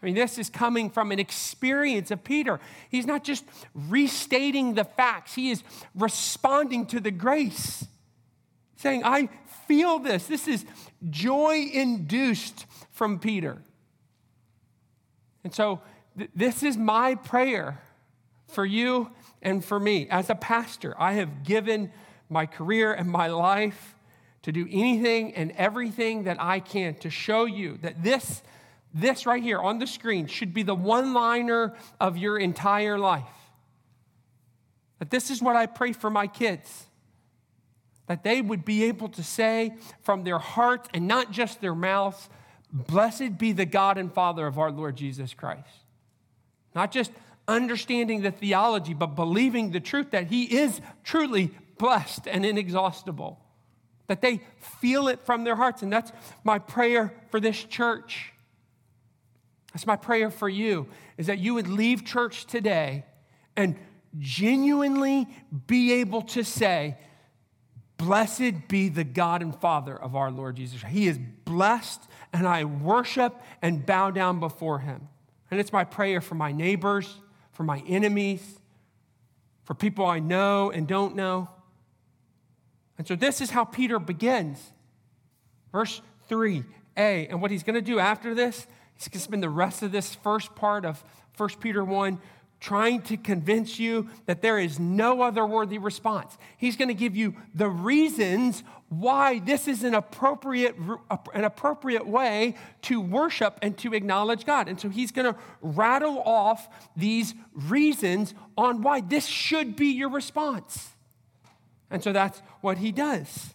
I 0.00 0.06
mean, 0.06 0.14
this 0.14 0.38
is 0.38 0.48
coming 0.48 0.90
from 0.90 1.10
an 1.10 1.18
experience 1.18 2.10
of 2.10 2.22
Peter. 2.22 2.60
He's 2.88 3.06
not 3.06 3.24
just 3.24 3.44
restating 3.74 4.74
the 4.74 4.84
facts, 4.84 5.34
he 5.34 5.50
is 5.50 5.62
responding 5.94 6.86
to 6.86 7.00
the 7.00 7.10
grace, 7.10 7.84
saying, 8.76 9.02
I 9.04 9.28
feel 9.66 9.98
this. 9.98 10.26
This 10.26 10.46
is 10.46 10.64
joy 11.10 11.68
induced 11.72 12.66
from 12.92 13.18
Peter. 13.18 13.58
And 15.42 15.52
so, 15.52 15.80
th- 16.18 16.30
this 16.34 16.62
is 16.62 16.76
my 16.76 17.14
prayer 17.14 17.80
for 18.48 18.66
you 18.66 19.10
and 19.40 19.64
for 19.64 19.78
me. 19.78 20.08
As 20.10 20.30
a 20.30 20.34
pastor, 20.34 20.94
I 20.98 21.14
have 21.14 21.44
given 21.44 21.92
my 22.28 22.46
career 22.46 22.92
and 22.92 23.08
my 23.08 23.28
life 23.28 23.94
to 24.42 24.52
do 24.52 24.66
anything 24.70 25.34
and 25.34 25.52
everything 25.52 26.24
that 26.24 26.40
I 26.40 26.60
can 26.60 26.94
to 26.96 27.10
show 27.10 27.44
you 27.44 27.78
that 27.82 28.02
this 28.02 28.42
this 28.94 29.26
right 29.26 29.42
here 29.42 29.60
on 29.60 29.78
the 29.78 29.86
screen 29.86 30.26
should 30.26 30.54
be 30.54 30.62
the 30.62 30.74
one 30.74 31.12
liner 31.12 31.74
of 32.00 32.16
your 32.16 32.38
entire 32.38 32.98
life. 32.98 33.24
That 34.98 35.10
this 35.10 35.30
is 35.30 35.42
what 35.42 35.56
I 35.56 35.66
pray 35.66 35.92
for 35.92 36.08
my 36.08 36.26
kids. 36.26 36.86
That 38.06 38.24
they 38.24 38.40
would 38.40 38.64
be 38.64 38.84
able 38.84 39.10
to 39.10 39.22
say 39.22 39.76
from 40.00 40.24
their 40.24 40.38
hearts 40.38 40.88
and 40.94 41.06
not 41.06 41.30
just 41.30 41.60
their 41.60 41.74
mouths, 41.74 42.30
Blessed 42.70 43.38
be 43.38 43.52
the 43.52 43.64
God 43.64 43.96
and 43.96 44.12
Father 44.12 44.46
of 44.46 44.58
our 44.58 44.70
Lord 44.70 44.96
Jesus 44.96 45.32
Christ. 45.32 45.68
Not 46.74 46.92
just 46.92 47.10
understanding 47.46 48.22
the 48.22 48.30
theology, 48.30 48.94
but 48.94 49.16
believing 49.16 49.70
the 49.70 49.80
truth 49.80 50.10
that 50.10 50.26
He 50.26 50.44
is 50.44 50.80
truly 51.04 51.50
blessed 51.78 52.26
and 52.26 52.44
inexhaustible. 52.44 53.40
That 54.06 54.22
they 54.22 54.40
feel 54.80 55.08
it 55.08 55.24
from 55.24 55.44
their 55.44 55.56
hearts. 55.56 55.82
And 55.82 55.92
that's 55.92 56.12
my 56.44 56.58
prayer 56.58 57.12
for 57.30 57.40
this 57.40 57.62
church 57.62 58.32
that's 59.72 59.86
my 59.86 59.96
prayer 59.96 60.30
for 60.30 60.48
you 60.48 60.86
is 61.16 61.26
that 61.26 61.38
you 61.38 61.54
would 61.54 61.68
leave 61.68 62.04
church 62.04 62.46
today 62.46 63.04
and 63.56 63.76
genuinely 64.18 65.28
be 65.66 65.92
able 65.94 66.22
to 66.22 66.42
say, 66.42 66.96
Blessed 67.96 68.68
be 68.68 68.88
the 68.88 69.02
God 69.02 69.42
and 69.42 69.54
Father 69.54 69.96
of 69.96 70.14
our 70.14 70.30
Lord 70.30 70.56
Jesus. 70.56 70.82
He 70.82 71.08
is 71.08 71.18
blessed, 71.44 72.00
and 72.32 72.46
I 72.46 72.64
worship 72.64 73.40
and 73.60 73.84
bow 73.84 74.12
down 74.12 74.38
before 74.38 74.78
him. 74.78 75.08
And 75.50 75.58
it's 75.60 75.72
my 75.72 75.84
prayer 75.84 76.20
for 76.20 76.34
my 76.34 76.52
neighbors, 76.52 77.14
for 77.52 77.62
my 77.62 77.82
enemies, 77.86 78.60
for 79.64 79.74
people 79.74 80.06
I 80.06 80.18
know 80.18 80.70
and 80.70 80.86
don't 80.86 81.16
know. 81.16 81.48
And 82.96 83.06
so 83.06 83.14
this 83.14 83.40
is 83.40 83.50
how 83.50 83.64
Peter 83.64 83.98
begins. 83.98 84.72
Verse 85.72 86.00
3a. 86.30 86.64
And 86.96 87.40
what 87.40 87.50
he's 87.50 87.62
going 87.62 87.74
to 87.74 87.82
do 87.82 87.98
after 87.98 88.34
this 88.34 88.66
He's 88.98 89.06
going 89.06 89.20
to 89.20 89.24
spend 89.24 89.42
the 89.44 89.50
rest 89.50 89.82
of 89.84 89.92
this 89.92 90.16
first 90.16 90.56
part 90.56 90.84
of 90.84 91.04
1 91.36 91.48
Peter 91.60 91.84
1 91.84 92.18
trying 92.60 93.02
to 93.02 93.16
convince 93.16 93.78
you 93.78 94.08
that 94.26 94.42
there 94.42 94.58
is 94.58 94.78
no 94.78 95.22
other 95.22 95.46
worthy 95.46 95.78
response. 95.78 96.36
He's 96.56 96.76
going 96.76 96.88
to 96.88 96.94
give 96.94 97.16
you 97.16 97.34
the 97.54 97.68
reasons 97.68 98.64
why 98.88 99.38
this 99.38 99.68
is 99.68 99.84
an 99.84 99.94
appropriate, 99.94 100.74
an 101.34 101.44
appropriate 101.44 102.06
way 102.06 102.54
to 102.82 103.00
worship 103.00 103.58
and 103.62 103.76
to 103.78 103.94
acknowledge 103.94 104.44
God. 104.44 104.68
And 104.68 104.80
so 104.80 104.88
he's 104.88 105.12
going 105.12 105.32
to 105.32 105.38
rattle 105.60 106.20
off 106.22 106.68
these 106.96 107.34
reasons 107.52 108.34
on 108.56 108.82
why 108.82 109.02
this 109.02 109.26
should 109.26 109.76
be 109.76 109.88
your 109.88 110.08
response. 110.08 110.90
And 111.90 112.02
so 112.02 112.12
that's 112.12 112.40
what 112.60 112.78
he 112.78 112.92
does. 112.92 113.54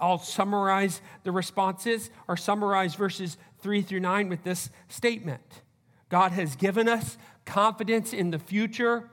I'll 0.00 0.18
summarize 0.18 1.00
the 1.24 1.32
responses 1.32 2.10
or 2.28 2.36
summarize 2.36 2.94
verses 2.94 3.36
3 3.60 3.82
through 3.82 4.00
9 4.00 4.28
with 4.28 4.44
this 4.44 4.70
statement 4.88 5.62
God 6.08 6.32
has 6.32 6.54
given 6.54 6.88
us 6.88 7.18
confidence 7.46 8.12
in 8.12 8.30
the 8.30 8.38
future 8.38 9.08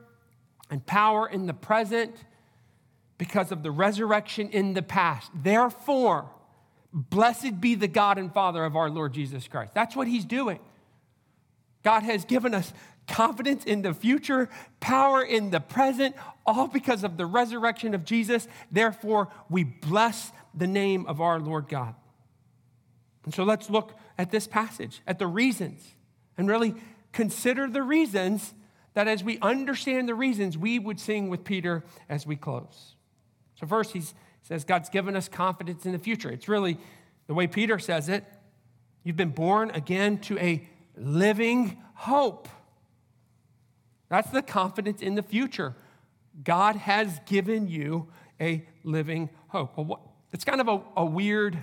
and 0.69 0.85
power 0.85 1.27
in 1.27 1.45
the 1.45 1.53
present 1.53 2.13
because 3.17 3.51
of 3.51 3.63
the 3.63 3.71
resurrection 3.71 4.49
in 4.49 4.73
the 4.73 4.81
past. 4.81 5.31
Therefore, 5.33 6.29
blessed 6.91 7.61
be 7.61 7.75
the 7.75 7.87
God 7.87 8.17
and 8.17 8.33
Father 8.33 8.65
of 8.65 8.75
our 8.75 8.89
Lord 8.89 9.13
Jesus 9.13 9.47
Christ. 9.47 9.73
That's 9.73 9.95
what 9.95 10.07
he's 10.07 10.25
doing. 10.25 10.59
God 11.83 12.03
has 12.03 12.25
given 12.25 12.53
us 12.53 12.73
confidence 13.07 13.65
in 13.65 13.81
the 13.81 13.93
future, 13.93 14.49
power 14.79 15.21
in 15.21 15.51
the 15.51 15.59
present, 15.59 16.15
all 16.45 16.67
because 16.67 17.03
of 17.03 17.17
the 17.17 17.25
resurrection 17.25 17.93
of 17.93 18.05
Jesus. 18.05 18.47
Therefore, 18.71 19.29
we 19.49 19.63
bless 19.63 20.31
the 20.53 20.67
name 20.67 21.05
of 21.05 21.21
our 21.21 21.39
Lord 21.39 21.67
God. 21.67 21.95
And 23.25 23.33
so 23.33 23.43
let's 23.43 23.69
look 23.69 23.97
at 24.17 24.31
this 24.31 24.47
passage, 24.47 25.01
at 25.07 25.19
the 25.19 25.27
reasons, 25.27 25.95
and 26.37 26.47
really 26.47 26.75
consider 27.13 27.69
the 27.69 27.81
reasons 27.81 28.53
that 28.93 29.07
as 29.07 29.23
we 29.23 29.39
understand 29.39 30.07
the 30.07 30.15
reasons, 30.15 30.57
we 30.57 30.77
would 30.77 30.99
sing 30.99 31.29
with 31.29 31.43
Peter 31.43 31.83
as 32.09 32.27
we 32.27 32.35
close. 32.35 32.95
So, 33.55 33.65
first, 33.65 33.93
he 33.93 34.03
says, 34.41 34.63
God's 34.63 34.89
given 34.89 35.15
us 35.15 35.29
confidence 35.29 35.85
in 35.85 35.93
the 35.93 35.99
future. 35.99 36.29
It's 36.29 36.47
really 36.47 36.77
the 37.27 37.33
way 37.33 37.47
Peter 37.47 37.79
says 37.79 38.09
it 38.09 38.25
you've 39.03 39.17
been 39.17 39.29
born 39.29 39.69
again 39.71 40.17
to 40.17 40.37
a 40.39 40.67
living 40.95 41.77
hope. 41.95 42.47
That's 44.09 44.29
the 44.29 44.41
confidence 44.41 45.01
in 45.01 45.15
the 45.15 45.23
future. 45.23 45.75
God 46.43 46.75
has 46.75 47.19
given 47.25 47.67
you 47.67 48.07
a 48.39 48.65
living 48.83 49.29
hope. 49.47 49.77
It's 50.31 50.45
kind 50.45 50.61
of 50.61 50.67
a, 50.67 50.81
a 50.97 51.05
weird 51.05 51.57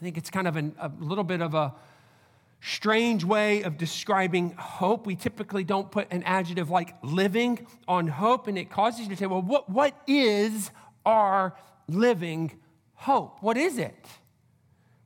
I 0.00 0.02
think 0.02 0.16
it's 0.16 0.30
kind 0.30 0.48
of 0.48 0.56
an, 0.56 0.74
a 0.80 0.90
little 0.98 1.24
bit 1.24 1.42
of 1.42 1.54
a 1.54 1.74
strange 2.60 3.24
way 3.24 3.62
of 3.62 3.78
describing 3.78 4.52
hope. 4.52 5.06
We 5.06 5.16
typically 5.16 5.64
don't 5.64 5.90
put 5.90 6.12
an 6.12 6.22
adjective 6.24 6.70
like 6.70 6.94
living 7.02 7.66
on 7.88 8.06
hope, 8.06 8.46
and 8.46 8.58
it 8.58 8.70
causes 8.70 9.00
you 9.00 9.08
to 9.08 9.16
say, 9.16 9.26
well, 9.26 9.42
what, 9.42 9.70
what 9.70 9.94
is 10.06 10.70
our 11.04 11.56
living 11.88 12.52
hope? 12.94 13.42
What 13.42 13.56
is 13.56 13.78
it? 13.78 14.06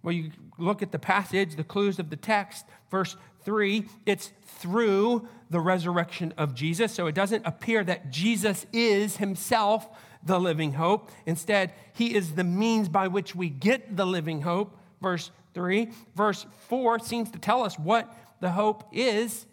Well, 0.02 0.12
you 0.12 0.30
look 0.58 0.82
at 0.82 0.92
the 0.92 0.98
passage, 0.98 1.56
the 1.56 1.64
clues 1.64 1.98
of 1.98 2.10
the 2.10 2.16
text, 2.16 2.66
verse 2.90 3.16
3, 3.44 3.86
it's 4.04 4.32
through 4.44 5.28
the 5.50 5.60
resurrection 5.60 6.34
of 6.36 6.54
Jesus. 6.54 6.92
So 6.92 7.06
it 7.06 7.14
doesn't 7.14 7.46
appear 7.46 7.84
that 7.84 8.10
Jesus 8.10 8.66
is 8.72 9.16
himself 9.16 9.88
the 10.24 10.38
living 10.38 10.72
hope. 10.72 11.10
Instead, 11.26 11.72
he 11.92 12.14
is 12.14 12.32
the 12.34 12.44
means 12.44 12.88
by 12.88 13.08
which 13.08 13.34
we 13.34 13.48
get 13.48 13.96
the 13.96 14.06
living 14.06 14.42
hope 14.42 14.76
verse 15.04 15.30
3. 15.54 15.88
Verse 16.14 16.46
4 16.68 16.98
seems 16.98 17.30
to 17.30 17.38
tell 17.38 17.62
us 17.62 17.78
what 17.78 18.12
the 18.40 18.50
hope 18.50 18.84
is. 18.92 19.46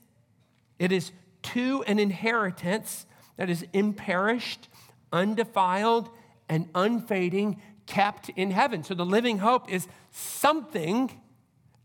It 0.79 0.91
is 0.91 1.11
to 1.43 1.83
an 1.87 1.99
inheritance 1.99 3.05
that 3.37 3.49
is 3.49 3.65
imperished, 3.73 4.67
undefiled, 5.13 6.09
and 6.49 6.67
unfading, 6.75 7.61
kept 7.85 8.29
in 8.29 8.51
heaven. 8.51 8.83
So 8.83 8.93
the 8.93 9.05
living 9.05 9.37
hope 9.39 9.71
is 9.71 9.87
something, 10.11 11.11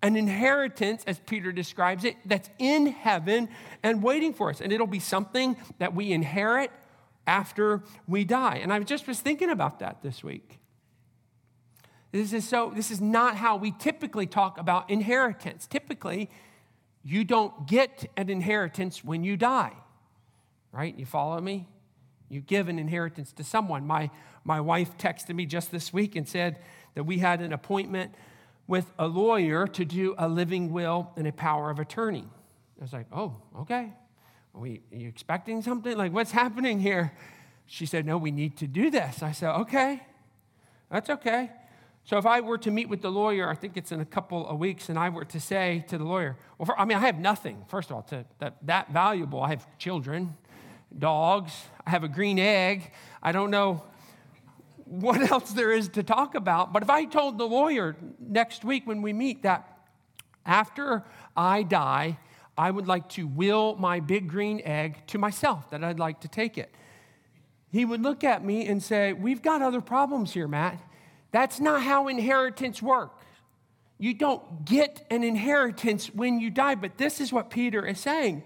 an 0.03 0.17
inheritance, 0.17 1.05
as 1.07 1.19
Peter 1.21 1.53
describes 1.53 2.05
it, 2.05 2.17
that's 2.25 2.51
in 2.59 2.87
heaven 2.87 3.49
and 3.83 4.03
waiting 4.03 4.33
for 4.35 4.51
us. 4.51 4.61
And 4.61 4.73
it'll 4.73 4.87
be 4.87 5.01
something 5.01 5.57
that 5.79 5.95
we 5.95 6.13
inherit 6.13 6.71
after 7.27 7.83
we 8.07 8.25
die. 8.25 8.61
And 8.63 8.73
I 8.73 8.79
just 8.81 9.07
was 9.07 9.21
thinking 9.21 9.51
about 9.51 9.81
that 9.81 10.03
this 10.03 10.23
week. 10.23 10.59
This 12.17 12.33
is 12.33 12.49
so 12.49 12.73
this 12.75 12.91
is 12.91 12.99
not 12.99 13.37
how 13.37 13.57
we 13.57 13.73
typically 13.73 14.27
talk 14.27 14.59
about 14.59 14.89
inheritance. 14.89 15.67
Typically, 15.67 16.31
you 17.03 17.25
don't 17.25 17.67
get 17.67 18.07
an 18.17 18.31
inheritance 18.31 19.05
when 19.05 19.23
you 19.23 19.37
die. 19.37 19.75
Right? 20.73 20.99
You 20.99 21.05
follow 21.05 21.39
me? 21.41 21.69
You 22.31 22.41
give 22.41 22.69
an 22.69 22.79
inheritance 22.79 23.33
to 23.33 23.45
someone. 23.45 23.87
My 23.87 24.11
my 24.45 24.63
wife 24.63 24.97
texted 24.97 25.35
me 25.35 25.45
just 25.45 25.71
this 25.71 25.93
week 25.93 26.17
and 26.17 26.27
said 26.27 26.59
that 26.95 27.05
we 27.05 27.19
had 27.19 27.43
an 27.43 27.53
appointment 27.53 28.15
with 28.67 28.91
a 28.99 29.07
lawyer 29.07 29.67
to 29.67 29.85
do 29.85 30.15
a 30.17 30.27
living 30.27 30.73
will 30.73 31.13
and 31.17 31.27
a 31.27 31.33
power 31.33 31.69
of 31.71 31.79
attorney. 31.79 32.25
I 32.81 32.83
was 32.83 32.95
like, 32.95 33.07
"Oh, 33.13 33.37
okay. 33.61 33.93
Are, 34.55 34.61
we, 34.61 34.81
are 34.91 34.97
you 34.97 35.09
expecting 35.09 35.61
something? 35.61 35.95
Like, 35.95 36.15
what's 36.15 36.33
happening 36.33 36.81
here? 36.81 37.13
She 37.67 37.85
said, 37.85 38.07
No, 38.07 38.17
we 38.17 38.31
need 38.31 38.57
to 38.57 38.67
do 38.67 38.91
this. 38.91 39.23
I 39.23 39.33
said, 39.33 39.51
Okay, 39.51 40.03
that's 40.91 41.11
okay. 41.11 41.51
So 42.07 42.19
if 42.19 42.25
I 42.25 42.41
were 42.41 42.57
to 42.59 42.71
meet 42.71 42.89
with 42.89 43.03
the 43.03 43.11
lawyer, 43.11 43.51
I 43.51 43.57
think 43.57 43.77
it's 43.77 43.91
in 43.91 44.01
a 44.01 44.05
couple 44.05 44.47
of 44.47 44.61
weeks, 44.61 44.89
and 44.89 44.97
I 44.97 45.09
were 45.09 45.25
to 45.25 45.41
say 45.41 45.85
to 45.89 45.99
the 45.99 46.05
lawyer, 46.05 46.37
well, 46.57 46.67
for, 46.67 46.79
I 46.79 46.85
mean, 46.85 46.97
I 46.97 47.01
have 47.01 47.19
nothing, 47.19 47.65
first 47.67 47.91
of 47.91 47.97
all, 47.97 48.03
to, 48.05 48.25
that, 48.39 48.55
that 48.63 48.93
valuable. 48.93 49.43
I 49.43 49.49
have 49.49 49.67
children, 49.77 50.37
dogs, 50.97 51.53
I 51.85 51.91
have 51.91 52.05
a 52.05 52.09
green 52.09 52.39
egg. 52.39 52.93
I 53.25 53.33
don't 53.33 53.51
know 53.51 53.83
what 54.85 55.21
else 55.33 55.51
there 55.51 55.73
is 55.73 55.89
to 55.91 56.05
talk 56.05 56.37
about. 56.37 56.73
But 56.73 56.85
if 56.85 56.91
I 56.91 57.07
told 57.07 57.39
the 57.39 57.47
lawyer 57.49 57.97
next 58.21 58.65
week 58.65 58.87
when 58.87 59.03
we 59.03 59.13
meet 59.13 59.43
that 59.43 59.69
after 60.47 61.03
I 61.37 61.65
die, 61.65 62.19
I 62.57 62.71
would 62.71 62.87
like 62.87 63.09
to 63.11 63.27
will 63.27 63.75
my 63.81 63.99
big 63.99 64.29
green 64.29 64.63
egg 64.65 65.05
to 65.09 65.19
myself, 65.19 65.71
that 65.71 65.83
I'd 65.83 65.99
like 65.99 66.21
to 66.21 66.29
take 66.29 66.57
it. 66.57 66.73
He 67.73 67.85
would 67.85 68.03
look 68.03 68.23
at 68.23 68.45
me 68.45 68.69
and 68.69 68.81
say, 68.81 69.13
We've 69.13 69.43
got 69.43 69.61
other 69.61 69.81
problems 69.81 70.33
here, 70.33 70.47
Matt. 70.47 70.81
That's 71.37 71.61
not 71.61 71.83
how 71.83 72.09
inheritance 72.09 72.81
works. 72.81 73.23
You 73.99 74.15
don't 74.15 74.65
get 74.65 75.05
an 75.11 75.23
inheritance 75.23 76.07
when 76.07 76.41
you 76.41 76.49
die, 76.49 76.77
but 76.77 76.97
this 76.97 77.21
is 77.21 77.31
what 77.31 77.51
Peter 77.51 77.85
is 77.85 78.01
saying 78.01 78.43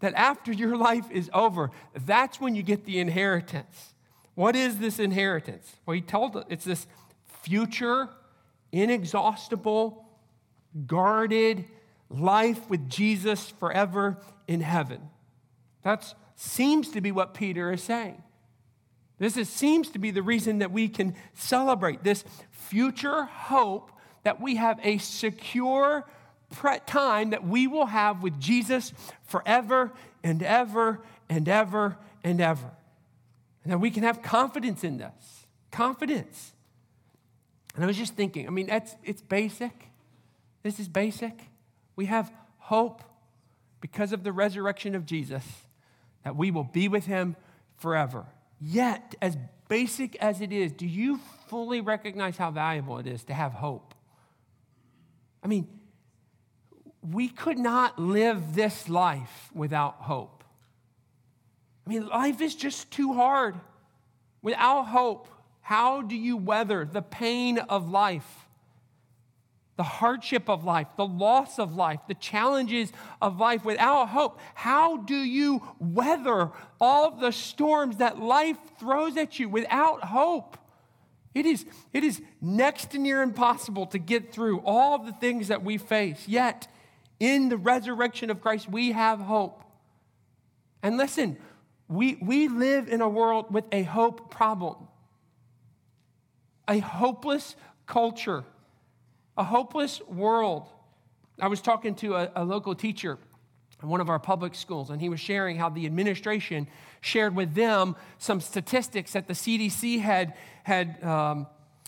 that 0.00 0.14
after 0.14 0.50
your 0.50 0.76
life 0.76 1.08
is 1.12 1.30
over, 1.32 1.70
that's 2.04 2.40
when 2.40 2.56
you 2.56 2.64
get 2.64 2.84
the 2.84 2.98
inheritance. 2.98 3.94
What 4.34 4.56
is 4.56 4.78
this 4.78 4.98
inheritance? 4.98 5.72
Well, 5.86 5.94
he 5.94 6.00
told 6.00 6.36
us 6.36 6.46
it's 6.48 6.64
this 6.64 6.88
future, 7.42 8.08
inexhaustible, 8.72 10.04
guarded, 10.88 11.64
life 12.08 12.68
with 12.68 12.88
Jesus 12.88 13.50
forever 13.50 14.18
in 14.48 14.62
heaven. 14.62 15.10
That 15.84 16.12
seems 16.34 16.88
to 16.88 17.00
be 17.00 17.12
what 17.12 17.34
Peter 17.34 17.70
is 17.70 17.84
saying. 17.84 18.20
This 19.20 19.36
is, 19.36 19.50
seems 19.50 19.90
to 19.90 19.98
be 19.98 20.10
the 20.10 20.22
reason 20.22 20.60
that 20.60 20.72
we 20.72 20.88
can 20.88 21.14
celebrate 21.34 22.02
this 22.02 22.24
future 22.50 23.24
hope 23.24 23.92
that 24.22 24.40
we 24.40 24.56
have 24.56 24.80
a 24.82 24.96
secure 24.96 26.06
time 26.86 27.30
that 27.30 27.46
we 27.46 27.66
will 27.66 27.86
have 27.86 28.22
with 28.22 28.40
Jesus 28.40 28.94
forever 29.24 29.92
and 30.24 30.42
ever 30.42 31.02
and 31.28 31.48
ever 31.48 31.98
and 32.24 32.40
ever. 32.40 32.70
And 33.62 33.72
that 33.74 33.78
we 33.78 33.90
can 33.90 34.04
have 34.04 34.22
confidence 34.22 34.84
in 34.84 34.96
this. 34.96 35.46
Confidence. 35.70 36.54
And 37.74 37.84
I 37.84 37.86
was 37.86 37.98
just 37.98 38.14
thinking, 38.14 38.46
I 38.46 38.50
mean, 38.50 38.66
that's 38.66 38.96
it's 39.04 39.20
basic. 39.20 39.90
This 40.62 40.80
is 40.80 40.88
basic. 40.88 41.38
We 41.94 42.06
have 42.06 42.32
hope 42.56 43.02
because 43.82 44.12
of 44.12 44.24
the 44.24 44.32
resurrection 44.32 44.94
of 44.94 45.04
Jesus 45.04 45.44
that 46.24 46.36
we 46.36 46.50
will 46.50 46.64
be 46.64 46.88
with 46.88 47.04
him 47.04 47.36
forever. 47.76 48.24
Yet, 48.60 49.14
as 49.22 49.36
basic 49.68 50.16
as 50.16 50.40
it 50.40 50.52
is, 50.52 50.72
do 50.72 50.86
you 50.86 51.18
fully 51.48 51.80
recognize 51.80 52.36
how 52.36 52.50
valuable 52.50 52.98
it 52.98 53.06
is 53.06 53.24
to 53.24 53.34
have 53.34 53.52
hope? 53.52 53.94
I 55.42 55.48
mean, 55.48 55.66
we 57.02 57.28
could 57.28 57.58
not 57.58 57.98
live 57.98 58.54
this 58.54 58.88
life 58.88 59.50
without 59.54 59.96
hope. 60.00 60.44
I 61.86 61.90
mean, 61.90 62.06
life 62.08 62.40
is 62.42 62.54
just 62.54 62.90
too 62.90 63.14
hard. 63.14 63.56
Without 64.42 64.84
hope, 64.84 65.28
how 65.60 66.02
do 66.02 66.16
you 66.16 66.36
weather 66.36 66.84
the 66.84 67.02
pain 67.02 67.58
of 67.58 67.90
life? 67.90 68.39
The 69.80 69.84
hardship 69.84 70.50
of 70.50 70.62
life, 70.62 70.88
the 70.98 71.06
loss 71.06 71.58
of 71.58 71.74
life, 71.74 72.00
the 72.06 72.12
challenges 72.12 72.92
of 73.22 73.40
life 73.40 73.64
without 73.64 74.10
hope, 74.10 74.38
how 74.52 74.98
do 74.98 75.14
you 75.14 75.66
weather 75.78 76.50
all 76.78 77.12
the 77.12 77.30
storms 77.30 77.96
that 77.96 78.18
life 78.18 78.58
throws 78.78 79.16
at 79.16 79.38
you 79.38 79.48
without 79.48 80.04
hope? 80.04 80.58
It 81.34 81.46
is, 81.46 81.64
it 81.94 82.04
is 82.04 82.20
next 82.42 82.90
to 82.90 82.98
near 82.98 83.22
impossible 83.22 83.86
to 83.86 83.98
get 83.98 84.34
through 84.34 84.60
all 84.66 84.98
the 84.98 85.12
things 85.12 85.48
that 85.48 85.64
we 85.64 85.78
face. 85.78 86.28
Yet, 86.28 86.68
in 87.18 87.48
the 87.48 87.56
resurrection 87.56 88.28
of 88.28 88.42
Christ, 88.42 88.68
we 88.68 88.92
have 88.92 89.18
hope. 89.18 89.64
And 90.82 90.98
listen, 90.98 91.38
we, 91.88 92.18
we 92.20 92.48
live 92.48 92.86
in 92.86 93.00
a 93.00 93.08
world 93.08 93.46
with 93.50 93.64
a 93.72 93.84
hope 93.84 94.30
problem, 94.30 94.76
a 96.68 96.80
hopeless 96.80 97.56
culture 97.86 98.44
a 99.40 99.42
hopeless 99.42 100.02
world. 100.02 100.68
I 101.40 101.48
was 101.48 101.62
talking 101.62 101.94
to 101.96 102.14
a, 102.14 102.30
a 102.36 102.44
local 102.44 102.74
teacher 102.74 103.16
in 103.82 103.88
one 103.88 104.02
of 104.02 104.10
our 104.10 104.18
public 104.18 104.54
schools, 104.54 104.90
and 104.90 105.00
he 105.00 105.08
was 105.08 105.18
sharing 105.18 105.56
how 105.56 105.70
the 105.70 105.86
administration 105.86 106.68
shared 107.00 107.34
with 107.34 107.54
them 107.54 107.96
some 108.18 108.42
statistics 108.42 109.14
that 109.14 109.26
the 109.28 109.32
CDC 109.32 109.98
had, 109.98 110.34
had 110.62 111.02
um, 111.02 111.46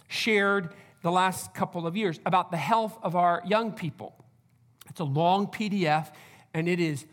shared 0.09 0.71
the 1.03 1.13
last 1.13 1.53
couple 1.53 1.87
of 1.87 1.95
years 1.95 2.19
about 2.25 2.51
the 2.51 2.57
health 2.57 2.99
of 3.03 3.17
our 3.17 3.43
young 3.47 3.73
people. 3.73 4.15
It's 4.89 5.01
a 5.01 5.05
long 5.05 5.47
PDF, 5.47 6.11
and 6.55 6.67
it 6.67 6.81
is 6.81 7.05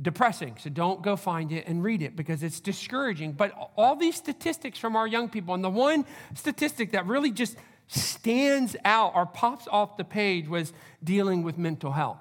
depressing. 0.00 0.56
So 0.58 0.70
don't 0.70 1.02
go 1.02 1.14
find 1.14 1.52
it 1.52 1.66
and 1.66 1.84
read 1.84 2.00
it 2.00 2.16
because 2.16 2.42
it's 2.42 2.58
discouraging. 2.58 3.32
But 3.32 3.52
all 3.76 3.96
these 3.96 4.16
statistics 4.16 4.78
from 4.78 4.96
our 4.96 5.06
young 5.06 5.28
people, 5.28 5.52
and 5.52 5.62
the 5.62 5.68
one 5.68 6.06
statistic 6.34 6.92
that 6.92 7.04
really 7.04 7.30
just 7.30 7.58
stands 7.88 8.76
out 8.84 9.12
or 9.14 9.26
pops 9.26 9.68
off 9.68 9.96
the 9.96 10.04
page 10.04 10.48
was 10.48 10.72
dealing 11.02 11.42
with 11.42 11.58
mental 11.58 11.92
health. 11.92 12.18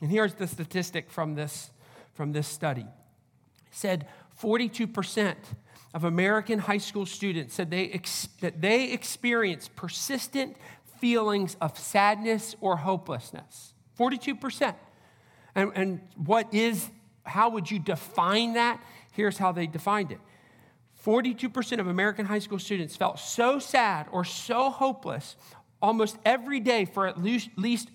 And 0.00 0.10
here's 0.10 0.34
the 0.34 0.46
statistic 0.46 1.10
from 1.10 1.34
this, 1.34 1.70
from 2.14 2.32
this 2.32 2.46
study. 2.48 2.82
It 2.82 3.72
said 3.72 4.08
42% 4.40 5.34
of 5.94 6.04
American 6.04 6.58
high 6.58 6.78
school 6.78 7.06
students 7.06 7.54
said 7.54 7.70
they 7.70 7.88
ex- 7.90 8.28
that 8.40 8.60
they 8.60 8.92
experience 8.92 9.68
persistent 9.76 10.56
feelings 10.98 11.56
of 11.60 11.78
sadness 11.78 12.56
or 12.60 12.76
hopelessness. 12.76 13.74
42%. 13.98 14.74
And, 15.54 15.72
and 15.74 16.00
what 16.16 16.52
is, 16.54 16.88
how 17.24 17.50
would 17.50 17.70
you 17.70 17.78
define 17.78 18.54
that? 18.54 18.82
Here's 19.12 19.36
how 19.36 19.52
they 19.52 19.66
defined 19.66 20.12
it 20.12 20.20
42% 21.04 21.80
of 21.80 21.88
American 21.88 22.26
high 22.26 22.38
school 22.38 22.58
students 22.58 22.96
felt 22.96 23.18
so 23.18 23.58
sad 23.58 24.06
or 24.12 24.24
so 24.24 24.70
hopeless 24.70 25.36
almost 25.80 26.16
every 26.24 26.60
day 26.60 26.84
for 26.84 27.08
at 27.08 27.20
least, 27.20 27.50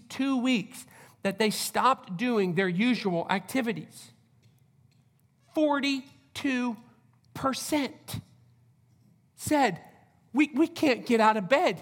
two 0.10 0.38
weeks 0.38 0.86
that 1.24 1.40
they 1.40 1.50
stopped 1.50 2.18
doing 2.18 2.54
their 2.54 2.68
usual 2.68 3.26
activities. 3.30 4.12
42% 5.56 6.04
said, 9.36 9.80
we, 10.34 10.52
we 10.54 10.68
can't 10.68 11.06
get 11.06 11.22
out 11.22 11.38
of 11.38 11.48
bed. 11.48 11.82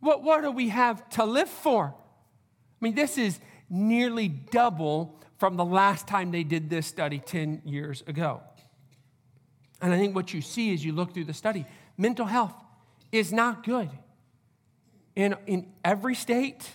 What, 0.00 0.22
what 0.22 0.42
do 0.42 0.50
we 0.50 0.70
have 0.70 1.08
to 1.10 1.24
live 1.24 1.48
for? 1.48 1.94
I 1.94 2.84
mean, 2.84 2.94
this 2.94 3.18
is 3.18 3.38
nearly 3.68 4.28
double 4.28 5.20
from 5.38 5.56
the 5.56 5.64
last 5.64 6.08
time 6.08 6.30
they 6.30 6.42
did 6.42 6.70
this 6.70 6.86
study 6.86 7.18
10 7.18 7.62
years 7.64 8.02
ago. 8.06 8.40
And 9.82 9.92
I 9.92 9.98
think 9.98 10.14
what 10.14 10.32
you 10.32 10.40
see 10.40 10.72
as 10.72 10.84
you 10.84 10.92
look 10.92 11.12
through 11.12 11.24
the 11.24 11.34
study, 11.34 11.66
mental 11.98 12.24
health 12.24 12.54
is 13.10 13.32
not 13.32 13.64
good. 13.64 13.90
In, 15.16 15.34
in 15.46 15.66
every 15.84 16.14
state, 16.14 16.70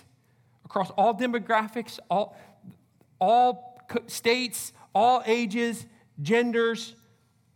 across 0.64 0.90
all 0.90 1.14
demographics, 1.14 1.98
all, 2.10 2.36
all 3.18 3.80
states, 4.06 4.72
all 4.94 5.22
ages, 5.26 5.86
genders, 6.20 6.94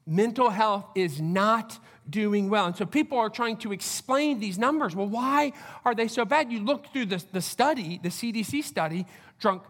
mental 0.06 0.48
health 0.48 0.86
is 0.94 1.20
not 1.20 1.78
doing 2.08 2.48
well. 2.48 2.66
And 2.66 2.76
so 2.76 2.86
people 2.86 3.18
are 3.18 3.30
trying 3.30 3.58
to 3.58 3.72
explain 3.72 4.40
these 4.40 4.58
numbers. 4.58 4.96
Well, 4.96 5.06
why 5.06 5.52
are 5.84 5.94
they 5.94 6.08
so 6.08 6.24
bad? 6.24 6.50
You 6.50 6.60
look 6.60 6.92
through 6.92 7.06
the, 7.06 7.22
the 7.30 7.42
study, 7.42 8.00
the 8.02 8.08
CDC 8.08 8.64
study, 8.64 9.06
drunk, 9.38 9.62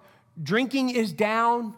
drinking 0.43 0.91
is 0.91 1.13
down, 1.13 1.75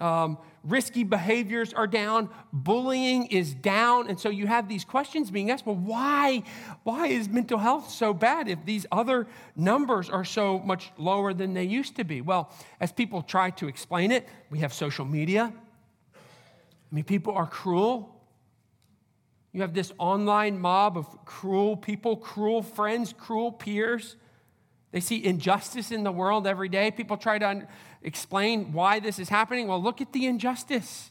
Um, 0.00 0.38
risky 0.64 1.04
behaviors 1.04 1.72
are 1.72 1.86
down, 1.86 2.30
bullying 2.52 3.26
is 3.26 3.54
down, 3.54 4.08
and 4.08 4.18
so 4.18 4.30
you 4.30 4.46
have 4.46 4.68
these 4.68 4.84
questions 4.84 5.30
being 5.30 5.50
asked. 5.50 5.66
Well, 5.66 5.76
why, 5.76 6.42
why 6.82 7.08
is 7.08 7.28
mental 7.28 7.58
health 7.58 7.90
so 7.90 8.14
bad 8.14 8.48
if 8.48 8.64
these 8.64 8.86
other 8.90 9.26
numbers 9.54 10.08
are 10.08 10.24
so 10.24 10.58
much 10.60 10.90
lower 10.96 11.34
than 11.34 11.54
they 11.54 11.64
used 11.64 11.96
to 11.96 12.04
be? 12.04 12.20
Well, 12.20 12.50
as 12.80 12.92
people 12.92 13.22
try 13.22 13.50
to 13.50 13.68
explain 13.68 14.10
it, 14.10 14.28
we 14.50 14.60
have 14.60 14.72
social 14.72 15.04
media. 15.04 15.52
I 16.14 16.94
mean, 16.94 17.04
people 17.04 17.34
are 17.34 17.46
cruel. 17.46 18.10
You 19.52 19.60
have 19.60 19.74
this 19.74 19.92
online 19.98 20.58
mob 20.58 20.96
of 20.96 21.24
cruel 21.24 21.76
people, 21.76 22.16
cruel 22.16 22.62
friends, 22.62 23.12
cruel 23.12 23.52
peers. 23.52 24.16
They 24.94 25.00
see 25.00 25.24
injustice 25.24 25.90
in 25.90 26.04
the 26.04 26.12
world 26.12 26.46
every 26.46 26.68
day. 26.68 26.92
People 26.92 27.16
try 27.16 27.38
to 27.38 27.66
explain 28.04 28.72
why 28.72 29.00
this 29.00 29.18
is 29.18 29.28
happening. 29.28 29.66
Well, 29.66 29.82
look 29.82 30.00
at 30.00 30.12
the 30.12 30.26
injustice. 30.26 31.10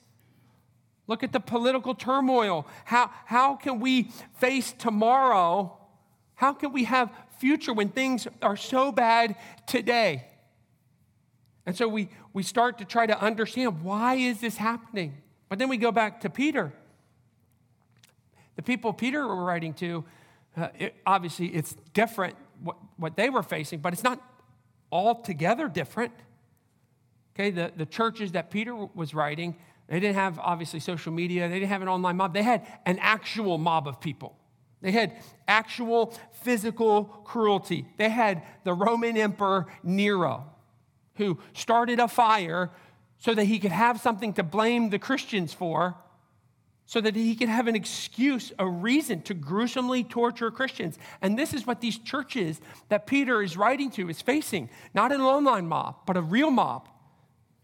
Look 1.08 1.24
at 1.24 1.34
the 1.34 1.40
political 1.40 1.96
turmoil. 1.96 2.66
How, 2.86 3.12
how 3.26 3.56
can 3.56 3.80
we 3.80 4.04
face 4.38 4.72
tomorrow? 4.72 5.78
How 6.36 6.54
can 6.54 6.72
we 6.72 6.86
have 6.86 7.12
future 7.40 7.74
when 7.74 7.90
things 7.90 8.28
are 8.42 8.56
so 8.56 8.92
bad 8.92 9.36
today? 9.68 10.28
And 11.66 11.76
so 11.76 11.88
we, 11.88 12.10
we 12.32 12.44
start 12.44 12.78
to 12.78 12.86
try 12.86 13.06
to 13.06 13.20
understand 13.20 13.84
why 13.84 14.16
is 14.16 14.40
this 14.40 14.58
happening? 14.58 15.16
But 15.50 15.60
then 15.60 15.70
we 15.70 15.78
go 15.78 15.92
back 15.92 16.22
to 16.22 16.30
Peter. 16.30 16.74
The 18.56 18.62
people 18.62 18.94
Peter 18.94 19.28
were 19.28 19.44
writing 19.44 19.74
to, 19.76 20.04
uh, 20.56 20.68
it, 20.78 20.96
obviously 21.06 21.48
it's 21.48 21.76
different 21.94 22.36
what, 22.62 22.78
what 22.98 23.16
they 23.16 23.30
were 23.30 23.44
facing, 23.44 23.80
but 23.80 23.94
it's 23.94 24.04
not 24.04 24.22
altogether 24.92 25.68
different. 25.68 26.14
Okay, 27.36 27.50
the, 27.50 27.72
the 27.76 27.86
churches 27.86 28.34
that 28.34 28.52
Peter 28.52 28.76
was 28.76 29.14
writing, 29.14 29.56
they 29.88 30.00
didn't 30.00 30.16
have 30.16 30.40
obviously 30.40 30.80
social 30.80 31.12
media, 31.12 31.48
they 31.50 31.56
didn't 31.56 31.70
have 31.70 31.82
an 31.82 31.88
online 31.88 32.18
mob, 32.18 32.34
they 32.34 32.44
had 32.44 32.66
an 32.86 33.00
actual 33.00 33.58
mob 33.58 33.88
of 33.88 34.00
people. 34.00 34.38
They 34.82 34.92
had 34.92 35.16
actual 35.48 36.14
physical 36.42 37.06
cruelty. 37.24 37.88
They 37.98 38.10
had 38.10 38.44
the 38.66 38.74
Roman 38.74 39.16
Emperor 39.16 39.68
Nero, 39.82 40.46
who 41.16 41.40
started 41.54 42.00
a 42.00 42.08
fire 42.08 42.70
so 43.18 43.34
that 43.34 43.46
he 43.46 43.60
could 43.60 43.72
have 43.72 44.02
something 44.02 44.34
to 44.34 44.44
blame 44.44 44.90
the 44.90 45.00
Christians 45.00 45.54
for 45.54 45.96
so 46.86 47.00
that 47.02 47.16
he 47.16 47.36
could 47.36 47.50
have 47.50 47.68
an 47.68 47.76
excuse, 47.76 48.52
a 48.60 48.68
reason 48.68 49.22
to 49.24 49.34
gruesomely 49.34 50.04
torture 50.04 50.52
Christians. 50.52 51.00
And 51.22 51.40
this 51.40 51.54
is 51.54 51.66
what 51.66 51.82
these 51.82 51.98
churches 51.98 52.60
that 52.90 53.08
Peter 53.08 53.42
is 53.42 53.56
writing 53.56 53.90
to 53.92 54.10
is 54.10 54.22
facing 54.22 54.70
not 54.94 55.12
an 55.12 55.22
online 55.22 55.68
mob, 55.68 56.06
but 56.06 56.18
a 56.18 56.22
real 56.22 56.52
mob. 56.52 56.90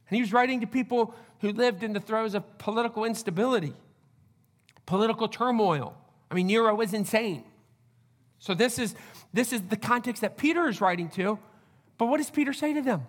And 0.09 0.15
he 0.15 0.21
was 0.21 0.33
writing 0.33 0.61
to 0.61 0.67
people 0.67 1.13
who 1.41 1.51
lived 1.51 1.83
in 1.83 1.93
the 1.93 1.99
throes 1.99 2.33
of 2.33 2.57
political 2.57 3.05
instability, 3.05 3.73
political 4.85 5.27
turmoil. 5.27 5.95
I 6.31 6.35
mean, 6.35 6.47
Nero 6.47 6.73
was 6.75 6.93
insane. 6.93 7.43
So 8.39 8.53
this 8.53 8.79
is, 8.79 8.95
this 9.33 9.53
is 9.53 9.61
the 9.63 9.77
context 9.77 10.21
that 10.21 10.37
Peter 10.37 10.67
is 10.67 10.81
writing 10.81 11.09
to. 11.09 11.37
But 11.97 12.07
what 12.07 12.17
does 12.17 12.29
Peter 12.29 12.53
say 12.53 12.73
to 12.73 12.81
them? 12.81 13.05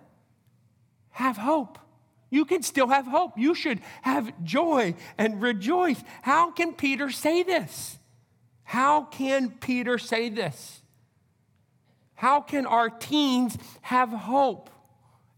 Have 1.11 1.37
hope. 1.37 1.79
You 2.29 2.45
can 2.45 2.63
still 2.63 2.89
have 2.89 3.07
hope. 3.07 3.39
You 3.39 3.55
should 3.55 3.81
have 4.03 4.33
joy 4.45 4.95
and 5.19 5.41
rejoice. 5.43 6.03
How 6.23 6.51
can 6.51 6.75
Peter 6.75 7.11
say 7.11 7.43
this? 7.43 7.99
How 8.63 9.03
can 9.03 9.51
Peter 9.51 9.99
say 9.99 10.29
this? 10.29 10.83
How 12.15 12.41
can 12.41 12.67
our 12.67 12.91
teens 12.91 13.57
have 13.81 14.11
hope? 14.11 14.71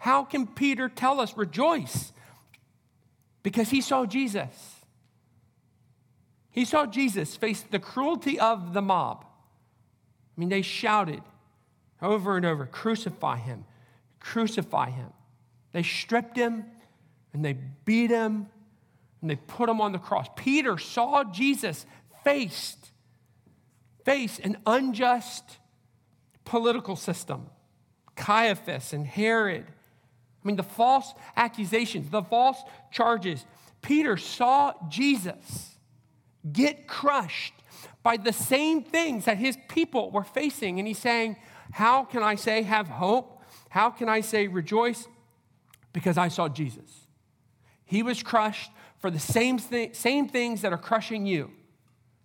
How 0.02 0.24
can 0.24 0.48
Peter 0.48 0.88
tell 0.88 1.20
us 1.20 1.36
rejoice? 1.36 2.12
Because 3.44 3.70
he 3.70 3.80
saw 3.80 4.04
Jesus. 4.04 4.80
He 6.50 6.64
saw 6.64 6.86
Jesus 6.86 7.36
face 7.36 7.62
the 7.62 7.78
cruelty 7.78 8.38
of 8.40 8.74
the 8.74 8.82
mob. 8.82 9.24
I 9.24 10.40
mean, 10.40 10.48
they 10.48 10.62
shouted 10.62 11.22
over 12.00 12.36
and 12.36 12.44
over, 12.44 12.66
Crucify 12.66 13.36
him, 13.36 13.64
crucify 14.18 14.90
him. 14.90 15.12
They 15.70 15.84
stripped 15.84 16.36
him, 16.36 16.64
and 17.32 17.44
they 17.44 17.56
beat 17.84 18.10
him 18.10 18.48
and 19.20 19.30
they 19.30 19.36
put 19.36 19.68
him 19.68 19.80
on 19.80 19.92
the 19.92 19.98
cross. 19.98 20.26
Peter 20.34 20.78
saw 20.78 21.22
Jesus 21.22 21.86
faced 22.24 22.90
face 24.04 24.40
an 24.40 24.56
unjust 24.66 25.58
political 26.44 26.96
system. 26.96 27.46
Caiaphas 28.16 28.92
and 28.92 29.06
Herod. 29.06 29.66
I 30.42 30.48
mean, 30.48 30.57
the 30.57 30.62
false 30.62 31.14
accusations, 31.37 32.11
the 32.11 32.22
false 32.22 32.59
charges. 32.90 33.44
Peter 33.81 34.16
saw 34.16 34.72
Jesus 34.88 35.76
get 36.50 36.88
crushed 36.88 37.55
by 38.02 38.16
the 38.16 38.33
same 38.33 38.83
things 38.83 39.26
that 39.26 39.38
his 39.38 39.57
people 39.68 40.11
were 40.11 40.24
facing. 40.24 40.78
And 40.78 40.88
he's 40.88 40.98
saying, 40.98 41.37
How 41.72 42.05
can 42.05 42.22
I 42.22 42.35
say 42.35 42.62
have 42.62 42.88
hope? 42.88 43.42
How 43.68 43.90
can 43.90 44.09
I 44.09 44.20
say 44.20 44.48
rejoice? 44.48 45.07
Because 45.92 46.18
I 46.18 46.28
saw 46.28 46.48
Jesus. 46.48 47.07
He 47.85 48.02
was 48.02 48.22
crushed 48.22 48.70
for 48.98 49.11
the 49.11 49.18
same, 49.18 49.59
thing, 49.59 49.94
same 49.94 50.28
things 50.28 50.62
that 50.62 50.72
are 50.72 50.78
crushing 50.78 51.26
you. 51.26 51.50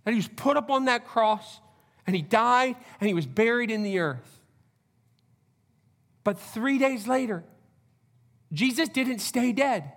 And 0.05 0.13
he 0.13 0.17
was 0.17 0.27
put 0.27 0.57
up 0.57 0.69
on 0.69 0.85
that 0.85 1.05
cross 1.05 1.59
and 2.05 2.15
he 2.15 2.21
died 2.21 2.75
and 2.99 3.07
he 3.07 3.13
was 3.13 3.25
buried 3.25 3.69
in 3.69 3.83
the 3.83 3.99
earth. 3.99 4.39
But 6.23 6.39
three 6.39 6.77
days 6.77 7.07
later, 7.07 7.43
Jesus 8.51 8.89
didn't 8.89 9.19
stay 9.19 9.51
dead. 9.51 9.91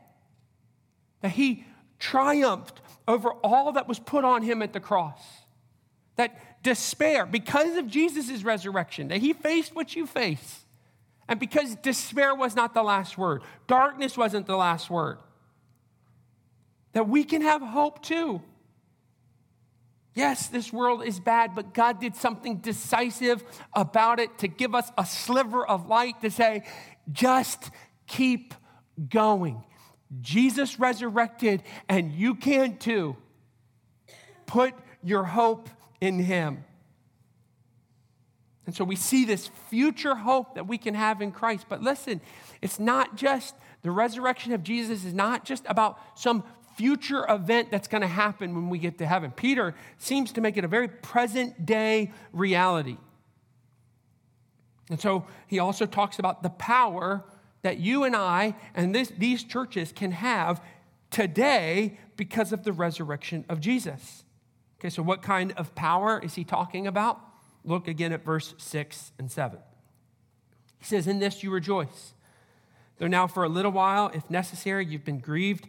That 1.23 1.33
he 1.33 1.65
triumphed 1.99 2.81
over 3.07 3.33
all 3.45 3.73
that 3.73 3.89
was 3.89 3.99
put 3.99 4.25
on 4.25 4.43
him 4.43 4.63
at 4.63 4.73
the 4.73 4.81
cross. 4.81 5.21
That 6.17 6.63
despair, 6.63 7.27
because 7.27 7.77
of 7.77 7.87
Jesus' 7.87 8.43
resurrection, 8.43 9.09
that 9.09 9.19
he 9.19 9.33
faced 9.33 9.75
what 9.75 9.95
you 9.95 10.07
face. 10.07 10.65
And 11.29 11.39
because 11.39 11.77
despair 11.77 12.35
was 12.35 12.57
not 12.57 12.75
the 12.75 12.83
last 12.83 13.17
word, 13.17 13.43
darkness 13.67 14.17
wasn't 14.17 14.47
the 14.47 14.57
last 14.57 14.91
word 14.91 15.19
that 16.93 17.09
we 17.09 17.25
can 17.25 17.43
have 17.43 17.63
hope 17.63 18.03
too. 18.03 18.43
Yes, 20.15 20.49
this 20.49 20.73
world 20.73 21.05
is 21.05 21.21
bad, 21.21 21.55
but 21.55 21.73
God 21.73 22.01
did 22.01 22.17
something 22.17 22.57
decisive 22.57 23.45
about 23.73 24.19
it 24.19 24.39
to 24.39 24.49
give 24.49 24.75
us 24.75 24.91
a 24.99 25.07
sliver 25.07 25.65
of 25.65 25.87
light 25.87 26.21
to 26.23 26.31
say, 26.31 26.65
just 27.13 27.71
keep 28.11 28.55
going. 29.09 29.63
Jesus 30.21 30.79
resurrected, 30.79 31.63
and 31.89 32.13
you 32.13 32.35
can 32.35 32.77
too. 32.77 33.17
Put 34.47 34.75
your 35.03 35.23
hope 35.23 35.69
in 36.01 36.19
Him. 36.19 36.65
And 38.67 38.75
so 38.75 38.85
we 38.85 38.97
see 38.97 39.25
this 39.25 39.49
future 39.69 40.15
hope 40.15 40.57
that 40.57 40.67
we 40.67 40.77
can 40.77 40.95
have 40.95 41.23
in 41.23 41.31
Christ. 41.31 41.67
But 41.69 41.83
listen, 41.83 42.21
it's 42.61 42.79
not 42.79 43.17
just 43.17 43.55
the 43.83 43.91
resurrection 43.91 44.53
of 44.53 44.63
Jesus 44.63 45.05
is 45.05 45.15
not 45.15 45.45
just 45.45 45.65
about 45.67 45.99
some 46.15 46.43
future 46.77 47.25
event 47.29 47.71
that's 47.71 47.89
going 47.89 48.03
to 48.03 48.09
happen 48.09 48.55
when 48.55 48.69
we 48.69 48.79
get 48.79 48.99
to 48.99 49.07
heaven. 49.07 49.31
Peter 49.31 49.75
seems 49.99 50.33
to 50.33 50.41
make 50.41 50.57
it 50.57 50.65
a 50.65 50.69
very 50.69 50.89
present 50.89 51.65
day 51.65 52.13
reality. 52.33 52.97
And 54.89 55.01
so 55.01 55.27
he 55.47 55.61
also 55.61 55.87
talks 55.87 56.19
about 56.19 56.43
the 56.43 56.51
power 56.51 57.25
that 57.63 57.79
you 57.79 58.05
and 58.05 58.17
I 58.17 58.55
and 58.75 58.95
this, 58.95 59.13
these 59.17 59.45
churches 59.45 59.93
can 59.93 60.13
have 60.13 60.63
today 61.11 61.99
because 62.17 62.53
of 62.53 62.65
the 62.65 62.73
resurrection 62.73 63.45
of 63.49 63.61
Jesus. 63.61 64.25
Okay, 64.79 64.91
so 64.91 65.03
what 65.03 65.23
kind 65.23 65.53
of 65.57 65.75
power 65.75 66.21
is 66.23 66.35
he 66.35 66.45
talking 66.45 66.87
about? 66.87 67.21
Look 67.65 67.89
again 67.89 68.13
at 68.13 68.25
verse 68.25 68.55
6 68.57 69.13
and 69.19 69.31
7. 69.31 69.59
He 70.79 70.85
says, 70.85 71.07
In 71.07 71.19
this 71.19 71.43
you 71.43 71.51
rejoice. 71.51 72.15
Though 72.99 73.07
now 73.07 73.27
for 73.27 73.45
a 73.45 73.49
little 73.49 73.73
while, 73.73 74.11
if 74.15 74.29
necessary, 74.31 74.87
you've 74.87 75.05
been 75.05 75.21
grieved 75.21 75.69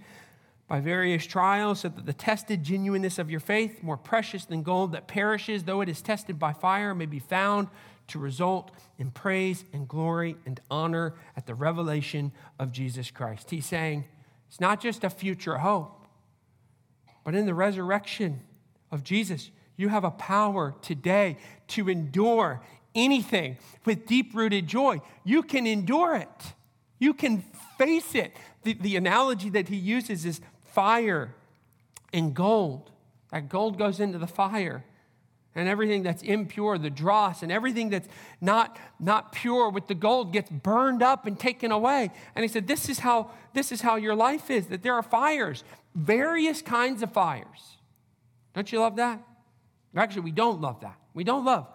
by 0.67 0.79
various 0.79 1.25
trials, 1.25 1.81
so 1.81 1.89
that 1.89 2.05
the 2.05 2.13
tested 2.13 2.63
genuineness 2.63 3.19
of 3.19 3.29
your 3.29 3.41
faith, 3.41 3.83
more 3.83 3.97
precious 3.97 4.45
than 4.45 4.63
gold 4.63 4.93
that 4.93 5.05
perishes, 5.05 5.65
though 5.65 5.81
it 5.81 5.89
is 5.89 6.01
tested 6.01 6.39
by 6.39 6.53
fire, 6.53 6.95
may 6.95 7.05
be 7.05 7.19
found 7.19 7.67
to 8.11 8.19
result 8.19 8.71
in 8.97 9.11
praise 9.11 9.65
and 9.73 9.87
glory 9.87 10.35
and 10.45 10.59
honor 10.69 11.13
at 11.35 11.45
the 11.45 11.55
revelation 11.55 12.31
of 12.59 12.71
Jesus 12.71 13.11
Christ. 13.11 13.49
He's 13.49 13.65
saying 13.65 14.05
it's 14.47 14.59
not 14.59 14.81
just 14.81 15.03
a 15.03 15.09
future 15.09 15.57
hope, 15.57 16.05
but 17.23 17.35
in 17.35 17.45
the 17.45 17.53
resurrection 17.53 18.41
of 18.91 19.03
Jesus, 19.03 19.49
you 19.77 19.87
have 19.89 20.03
a 20.03 20.11
power 20.11 20.75
today 20.81 21.37
to 21.69 21.89
endure 21.89 22.61
anything 22.93 23.57
with 23.85 24.05
deep 24.05 24.35
rooted 24.35 24.67
joy. 24.67 25.01
You 25.23 25.41
can 25.43 25.65
endure 25.65 26.15
it, 26.15 26.53
you 26.99 27.13
can 27.13 27.43
face 27.77 28.13
it. 28.13 28.35
The, 28.63 28.73
the 28.73 28.95
analogy 28.95 29.49
that 29.51 29.69
he 29.69 29.77
uses 29.77 30.25
is 30.25 30.39
fire 30.63 31.33
and 32.13 32.33
gold. 32.33 32.91
That 33.31 33.49
gold 33.49 33.77
goes 33.77 33.99
into 33.99 34.19
the 34.19 34.27
fire. 34.27 34.83
And 35.53 35.67
everything 35.67 36.03
that's 36.03 36.23
impure, 36.23 36.77
the 36.77 36.89
dross, 36.89 37.43
and 37.43 37.51
everything 37.51 37.89
that's 37.89 38.07
not, 38.39 38.77
not 38.99 39.31
pure 39.31 39.69
with 39.69 39.87
the 39.87 39.95
gold 39.95 40.31
gets 40.31 40.49
burned 40.49 41.03
up 41.03 41.25
and 41.25 41.37
taken 41.39 41.71
away. 41.71 42.09
And 42.35 42.43
he 42.43 42.47
said, 42.47 42.67
This 42.67 42.89
is 42.89 42.99
how 42.99 43.31
this 43.53 43.71
is 43.71 43.81
how 43.81 43.97
your 43.97 44.15
life 44.15 44.49
is, 44.49 44.67
that 44.67 44.81
there 44.81 44.93
are 44.93 45.03
fires, 45.03 45.63
various 45.93 46.61
kinds 46.61 47.03
of 47.03 47.11
fires. 47.11 47.77
Don't 48.53 48.71
you 48.71 48.79
love 48.79 48.95
that? 48.95 49.21
Actually, 49.95 50.21
we 50.21 50.31
don't 50.31 50.61
love 50.61 50.81
that. 50.81 50.97
We 51.13 51.23
don't 51.23 51.43
love 51.43 51.67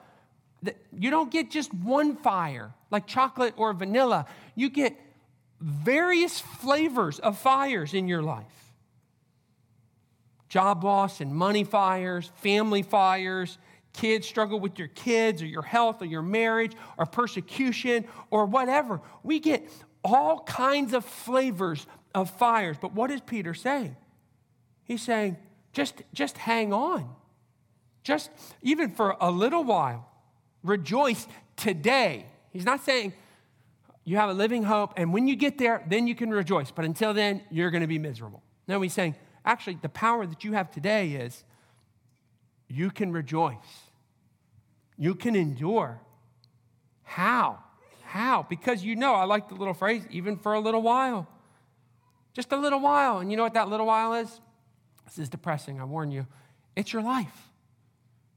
that 0.63 0.77
you 0.99 1.11
don't 1.11 1.31
get 1.31 1.51
just 1.51 1.73
one 1.73 2.17
fire 2.17 2.75
like 2.91 3.07
chocolate 3.07 3.55
or 3.57 3.73
vanilla. 3.73 4.27
You 4.55 4.71
get 4.71 4.99
various 5.61 6.41
flavors 6.41 7.19
of 7.19 7.39
fires 7.39 7.95
in 7.95 8.09
your 8.09 8.23
life 8.23 8.45
job 10.49 10.85
loss 10.85 11.21
and 11.21 11.35
money 11.35 11.65
fires, 11.65 12.31
family 12.37 12.83
fires, 12.83 13.59
kids 13.97 14.27
struggle 14.27 14.61
with 14.61 14.79
your 14.79 14.89
kids 14.89 15.43
or 15.43 15.47
your 15.47 15.63
health 15.63 16.03
or 16.03 16.05
your 16.05 16.23
marriage 16.23 16.73
or 16.99 17.07
persecution 17.07 18.05
or 18.31 18.47
whatever. 18.47 19.01
We 19.23 19.41
get 19.41 19.69
all 20.05 20.41
kinds 20.41 20.93
of 20.93 21.05
flavors 21.05 21.87
of 22.15 22.31
fires. 22.31 22.77
But 22.81 22.93
what 22.93 23.11
is 23.11 23.21
Peter 23.21 23.55
saying? 23.55 23.97
He's 24.85 25.03
saying, 25.03 25.37
just, 25.73 26.03
just 26.15 26.39
hang 26.39 26.73
on. 26.73 27.09
Just 28.05 28.31
even 28.63 28.93
for 28.93 29.17
a 29.21 29.31
little 29.31 29.65
while, 29.65 30.09
rejoice 30.63 31.27
today. 31.57 32.27
He's 32.53 32.65
not 32.65 32.85
saying 32.85 33.13
you 34.05 34.17
have 34.17 34.31
a 34.31 34.33
living 34.33 34.63
hope, 34.63 34.95
and 34.97 35.13
when 35.13 35.27
you 35.27 35.35
get 35.35 35.59
there, 35.59 35.83
then 35.89 36.07
you 36.07 36.15
can 36.15 36.31
rejoice. 36.31 36.71
But 36.71 36.85
until 36.85 37.13
then, 37.13 37.43
you're 37.51 37.73
going 37.73 37.81
to 37.81 37.89
be 37.89 37.99
miserable. 37.99 38.43
No, 38.69 38.81
he's 38.81 38.93
saying, 38.93 39.17
actually, 39.45 39.79
the 39.83 39.89
power 39.89 40.25
that 40.25 40.45
you 40.45 40.53
have 40.53 40.71
today 40.71 41.15
is 41.15 41.43
you 42.69 42.91
can 42.91 43.11
rejoice. 43.13 43.86
You 44.99 45.15
can 45.15 45.37
endure. 45.37 46.01
How? 47.03 47.59
How? 48.05 48.47
Because 48.49 48.83
you 48.83 48.97
know, 48.97 49.15
I 49.15 49.25
like 49.25 49.49
the 49.49 49.55
little 49.55 49.75
phrase, 49.75 50.05
even 50.11 50.37
for 50.37 50.55
a 50.55 50.61
little 50.61 50.83
while. 50.83 51.29
Just 52.33 52.53
a 52.53 52.57
little 52.57 52.81
while. 52.81 53.19
And 53.19 53.31
you 53.31 53.37
know 53.37 53.43
what 53.43 53.55
that 53.55 53.69
little 53.69 53.87
while 53.87 54.15
is? 54.15 54.41
This 55.07 55.19
is 55.19 55.29
depressing, 55.29 55.81
I 55.81 55.85
warn 55.85 56.11
you. 56.11 56.27
It's 56.75 56.93
your 56.93 57.03
life. 57.03 57.51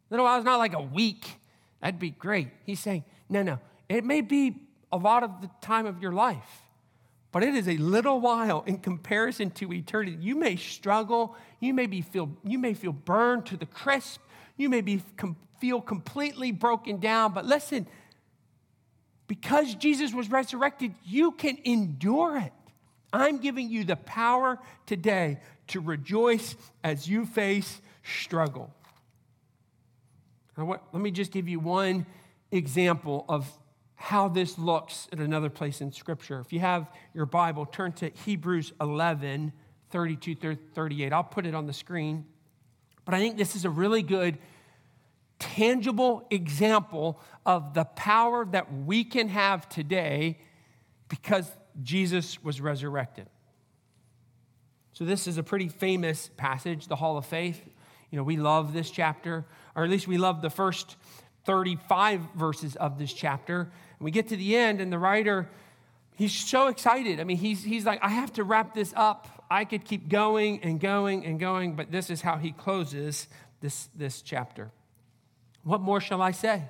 Little 0.10 0.26
while 0.26 0.40
is 0.40 0.46
not 0.46 0.58
like 0.58 0.74
a 0.74 0.82
week. 0.82 1.40
That'd 1.82 2.00
be 2.00 2.12
great. 2.12 2.50
He's 2.66 2.80
saying, 2.80 3.04
no, 3.30 3.44
no. 3.44 3.60
It 3.88 4.04
may 4.04 4.22
be 4.22 4.56
a 4.92 4.98
lot 4.98 5.24
of 5.24 5.42
the 5.42 5.50
time 5.62 5.86
of 5.86 6.02
your 6.02 6.12
life, 6.12 6.64
but 7.32 7.44
it 7.44 7.56
is 7.56 7.68
a 7.68 7.78
little 7.78 8.20
while 8.20 8.64
in 8.66 8.78
comparison 8.78 9.52
to 9.52 9.72
eternity. 9.72 10.18
You 10.20 10.36
may 10.36 10.56
struggle. 10.56 11.36
You 11.60 11.74
may, 11.74 11.86
be 11.86 12.02
feel, 12.02 12.32
you 12.44 12.58
may 12.58 12.74
feel 12.74 12.92
burned 12.92 13.46
to 13.48 13.58
the 13.58 13.66
crisp. 13.66 14.22
You 14.58 14.70
may 14.70 14.82
be 14.82 15.02
com- 15.16 15.38
feel 15.60 15.82
completely 15.82 16.52
broken 16.52 17.00
down. 17.00 17.34
But 17.34 17.46
listen, 17.46 17.88
because 19.28 19.76
Jesus 19.76 20.14
was 20.14 20.30
resurrected, 20.30 20.94
you 21.06 21.32
can 21.32 21.58
endure 21.64 22.38
it. 22.38 22.54
I'm 23.12 23.38
giving 23.38 23.70
you 23.70 23.84
the 23.84 23.96
power 23.96 24.60
today 24.86 25.40
to 25.68 25.80
rejoice 25.80 26.56
as 26.84 27.08
you 27.08 27.26
face 27.26 27.82
struggle. 28.04 28.74
What, 30.56 30.84
let 30.92 31.02
me 31.02 31.12
just 31.12 31.32
give 31.32 31.48
you 31.48 31.60
one 31.60 32.06
example 32.52 33.26
of 33.30 33.50
how 33.96 34.30
this 34.30 34.58
looks 34.58 35.08
at 35.12 35.20
another 35.20 35.50
place 35.50 35.82
in 35.82 35.92
Scripture. 35.92 36.40
If 36.40 36.52
you 36.52 36.60
have 36.60 36.88
your 37.14 37.26
Bible, 37.26 37.66
turn 37.66 37.92
to 37.94 38.10
Hebrews 38.26 38.74
11 38.82 39.54
32 39.92 40.58
38. 40.74 41.14
I'll 41.14 41.24
put 41.24 41.46
it 41.46 41.56
on 41.56 41.66
the 41.66 41.74
screen. 41.74 42.26
But 43.06 43.16
I 43.16 43.20
think 43.20 43.38
this 43.38 43.56
is 43.56 43.66
a 43.66 43.70
really 43.70 44.04
good 44.04 44.38
tangible 45.40 46.28
example 46.30 47.20
of 47.46 47.74
the 47.74 47.86
power 47.86 48.46
that 48.46 48.74
we 48.86 49.04
can 49.04 49.30
have 49.30 49.68
today 49.70 50.38
because 51.08 51.50
Jesus 51.82 52.44
was 52.44 52.62
resurrected. 52.62 53.28
So, 54.94 55.06
this 55.06 55.28
is 55.28 55.38
a 55.38 55.44
pretty 55.44 55.70
famous 55.70 56.30
passage, 56.36 56.88
the 56.88 56.98
Hall 56.98 57.18
of 57.18 57.26
Faith. 57.26 57.62
You 58.12 58.18
know, 58.18 58.24
we 58.24 58.38
love 58.38 58.74
this 58.74 58.92
chapter, 58.92 59.46
or 59.76 59.84
at 59.84 59.90
least 59.90 60.08
we 60.08 60.18
love 60.18 60.42
the 60.42 60.50
first 60.50 60.98
35 61.46 62.22
verses 62.36 62.76
of 62.76 63.00
this 63.00 63.14
chapter. 63.14 63.62
And 63.62 63.72
we 64.00 64.12
get 64.12 64.28
to 64.30 64.36
the 64.36 64.58
end, 64.58 64.82
and 64.82 64.92
the 64.92 65.00
writer, 65.00 65.50
he's 66.16 66.34
so 66.34 66.68
excited. 66.68 67.20
I 67.20 67.24
mean, 67.24 67.38
he's, 67.38 67.64
he's 67.64 67.86
like, 67.86 68.04
I 68.04 68.10
have 68.10 68.34
to 68.34 68.44
wrap 68.44 68.74
this 68.74 68.94
up. 68.96 69.46
I 69.50 69.64
could 69.66 69.86
keep 69.86 70.10
going 70.10 70.64
and 70.64 70.80
going 70.80 71.26
and 71.26 71.40
going, 71.40 71.76
but 71.76 71.92
this 71.92 72.10
is 72.10 72.22
how 72.22 72.38
he 72.38 72.52
closes 72.52 73.28
this, 73.62 73.90
this 73.96 74.22
chapter. 74.22 74.72
What 75.64 75.82
more 75.82 76.02
shall 76.02 76.22
I 76.22 76.32
say? 76.32 76.64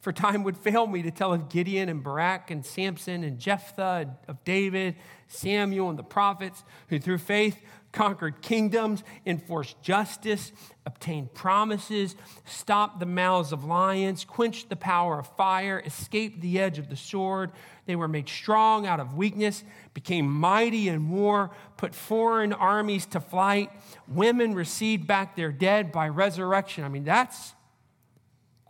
For 0.00 0.12
time 0.14 0.44
would 0.44 0.56
fail 0.56 0.86
me 0.86 1.02
to 1.02 1.10
tell 1.10 1.34
of 1.34 1.50
Gideon 1.50 1.90
and 1.90 2.02
Barak 2.02 2.50
and 2.50 2.64
Samson 2.64 3.22
and 3.22 3.38
Jephthah, 3.38 4.16
of 4.28 4.42
David, 4.44 4.96
Samuel, 5.28 5.90
and 5.90 5.98
the 5.98 6.02
prophets, 6.02 6.64
who 6.88 6.98
through 6.98 7.18
faith 7.18 7.60
conquered 7.92 8.40
kingdoms, 8.40 9.02
enforced 9.26 9.82
justice, 9.82 10.52
obtained 10.86 11.34
promises, 11.34 12.16
stopped 12.46 13.00
the 13.00 13.06
mouths 13.06 13.52
of 13.52 13.64
lions, 13.64 14.24
quenched 14.24 14.70
the 14.70 14.76
power 14.76 15.18
of 15.18 15.26
fire, 15.36 15.82
escaped 15.84 16.40
the 16.40 16.58
edge 16.58 16.78
of 16.78 16.88
the 16.88 16.96
sword. 16.96 17.50
They 17.86 17.96
were 17.96 18.08
made 18.08 18.28
strong 18.28 18.86
out 18.86 19.00
of 19.00 19.16
weakness, 19.16 19.64
became 19.92 20.30
mighty 20.30 20.88
in 20.88 21.10
war, 21.10 21.50
put 21.76 21.94
foreign 21.94 22.52
armies 22.52 23.04
to 23.06 23.20
flight. 23.20 23.70
Women 24.08 24.54
received 24.54 25.06
back 25.06 25.36
their 25.36 25.52
dead 25.52 25.92
by 25.92 26.08
resurrection. 26.08 26.84
I 26.84 26.88
mean, 26.88 27.04
that's 27.04 27.54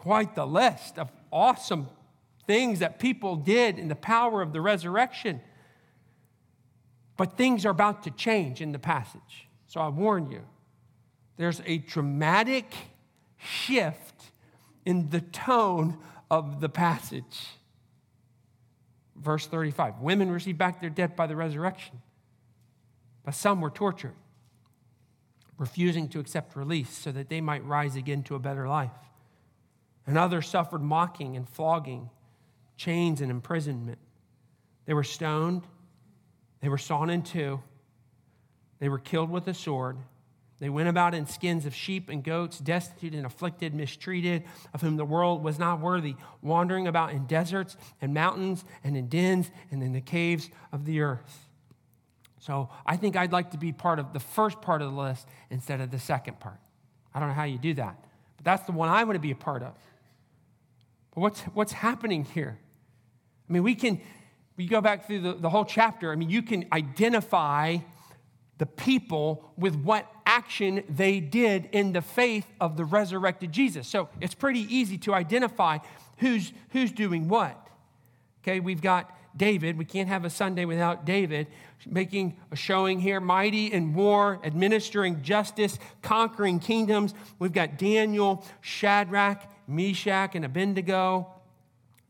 quite 0.00 0.34
the 0.34 0.46
list 0.46 0.98
of 0.98 1.12
awesome 1.30 1.86
things 2.46 2.78
that 2.78 2.98
people 2.98 3.36
did 3.36 3.78
in 3.78 3.88
the 3.88 3.94
power 3.94 4.40
of 4.40 4.54
the 4.54 4.60
resurrection. 4.60 5.42
But 7.18 7.36
things 7.36 7.66
are 7.66 7.70
about 7.70 8.04
to 8.04 8.10
change 8.10 8.62
in 8.62 8.72
the 8.72 8.78
passage. 8.78 9.46
So 9.66 9.78
I 9.78 9.88
warn 9.88 10.30
you, 10.30 10.40
there's 11.36 11.60
a 11.66 11.76
dramatic 11.76 12.72
shift 13.36 14.32
in 14.86 15.10
the 15.10 15.20
tone 15.20 15.98
of 16.30 16.62
the 16.62 16.70
passage. 16.70 17.48
Verse 19.14 19.46
35 19.46 20.00
Women 20.00 20.30
received 20.30 20.56
back 20.56 20.80
their 20.80 20.88
dead 20.88 21.14
by 21.14 21.26
the 21.26 21.36
resurrection, 21.36 22.00
but 23.22 23.34
some 23.34 23.60
were 23.60 23.68
tortured, 23.68 24.16
refusing 25.58 26.08
to 26.08 26.20
accept 26.20 26.56
release 26.56 26.88
so 26.88 27.12
that 27.12 27.28
they 27.28 27.42
might 27.42 27.66
rise 27.66 27.96
again 27.96 28.22
to 28.22 28.34
a 28.34 28.38
better 28.38 28.66
life 28.66 28.92
and 30.06 30.18
others 30.18 30.48
suffered 30.48 30.82
mocking 30.82 31.36
and 31.36 31.48
flogging, 31.48 32.10
chains 32.76 33.20
and 33.20 33.30
imprisonment. 33.30 33.98
They 34.86 34.94
were 34.94 35.04
stoned, 35.04 35.62
they 36.60 36.68
were 36.68 36.78
sawn 36.78 37.10
in 37.10 37.22
two, 37.22 37.60
they 38.78 38.88
were 38.88 38.98
killed 38.98 39.30
with 39.30 39.46
a 39.48 39.54
sword. 39.54 39.98
They 40.60 40.68
went 40.68 40.90
about 40.90 41.14
in 41.14 41.26
skins 41.26 41.64
of 41.64 41.74
sheep 41.74 42.10
and 42.10 42.22
goats, 42.22 42.58
destitute 42.58 43.14
and 43.14 43.24
afflicted, 43.24 43.74
mistreated, 43.74 44.44
of 44.74 44.82
whom 44.82 44.98
the 44.98 45.06
world 45.06 45.42
was 45.42 45.58
not 45.58 45.80
worthy, 45.80 46.16
wandering 46.42 46.86
about 46.86 47.12
in 47.12 47.24
deserts 47.24 47.78
and 48.02 48.12
mountains 48.12 48.62
and 48.84 48.94
in 48.94 49.08
dens 49.08 49.50
and 49.70 49.82
in 49.82 49.92
the 49.92 50.02
caves 50.02 50.50
of 50.70 50.84
the 50.84 51.00
earth. 51.00 51.48
So 52.40 52.68
I 52.84 52.96
think 52.96 53.16
I'd 53.16 53.32
like 53.32 53.52
to 53.52 53.58
be 53.58 53.72
part 53.72 53.98
of 53.98 54.12
the 54.12 54.20
first 54.20 54.60
part 54.60 54.82
of 54.82 54.92
the 54.92 55.00
list 55.00 55.26
instead 55.48 55.80
of 55.80 55.90
the 55.90 55.98
second 55.98 56.40
part. 56.40 56.58
I 57.14 57.20
don't 57.20 57.28
know 57.28 57.34
how 57.34 57.44
you 57.44 57.58
do 57.58 57.72
that, 57.74 57.96
but 58.36 58.44
that's 58.44 58.64
the 58.64 58.72
one 58.72 58.90
I 58.90 59.04
want 59.04 59.16
to 59.16 59.20
be 59.20 59.30
a 59.30 59.36
part 59.36 59.62
of. 59.62 59.72
But 61.14 61.20
what's, 61.20 61.40
what's 61.42 61.72
happening 61.72 62.24
here? 62.24 62.58
I 63.48 63.52
mean, 63.52 63.62
we 63.62 63.74
can, 63.74 64.00
we 64.56 64.66
go 64.66 64.80
back 64.80 65.06
through 65.06 65.20
the, 65.20 65.34
the 65.34 65.50
whole 65.50 65.64
chapter. 65.64 66.12
I 66.12 66.16
mean, 66.16 66.30
you 66.30 66.42
can 66.42 66.66
identify 66.72 67.78
the 68.58 68.66
people 68.66 69.52
with 69.56 69.74
what 69.74 70.06
action 70.26 70.84
they 70.88 71.18
did 71.18 71.68
in 71.72 71.92
the 71.92 72.02
faith 72.02 72.46
of 72.60 72.76
the 72.76 72.84
resurrected 72.84 73.52
Jesus. 73.52 73.88
So 73.88 74.08
it's 74.20 74.34
pretty 74.34 74.60
easy 74.74 74.98
to 74.98 75.14
identify 75.14 75.78
who's, 76.18 76.52
who's 76.70 76.92
doing 76.92 77.28
what. 77.28 77.68
Okay, 78.42 78.60
we've 78.60 78.82
got 78.82 79.10
David. 79.36 79.78
We 79.78 79.84
can't 79.84 80.08
have 80.08 80.24
a 80.24 80.30
Sunday 80.30 80.64
without 80.64 81.04
David 81.04 81.46
making 81.86 82.36
a 82.50 82.56
showing 82.56 83.00
here, 83.00 83.20
mighty 83.20 83.72
in 83.72 83.94
war, 83.94 84.40
administering 84.44 85.22
justice, 85.22 85.78
conquering 86.02 86.58
kingdoms. 86.58 87.14
We've 87.38 87.52
got 87.52 87.78
Daniel, 87.78 88.44
Shadrach, 88.60 89.50
Meshach, 89.66 90.34
and 90.34 90.44
Abednego. 90.44 91.28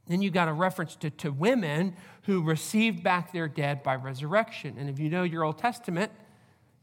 Then 0.06 0.22
you've 0.22 0.35
got 0.35 0.48
a 0.48 0.52
reference 0.52 0.96
to, 0.96 1.11
to 1.11 1.30
women 1.30 1.94
who 2.22 2.42
received 2.42 3.02
back 3.02 3.33
their 3.33 3.48
dead 3.48 3.83
by 3.83 3.94
resurrection. 3.94 4.76
And 4.78 4.90
if 4.90 4.98
you 4.98 5.09
know 5.09 5.22
your 5.22 5.44
Old 5.44 5.59
Testament, 5.59 6.11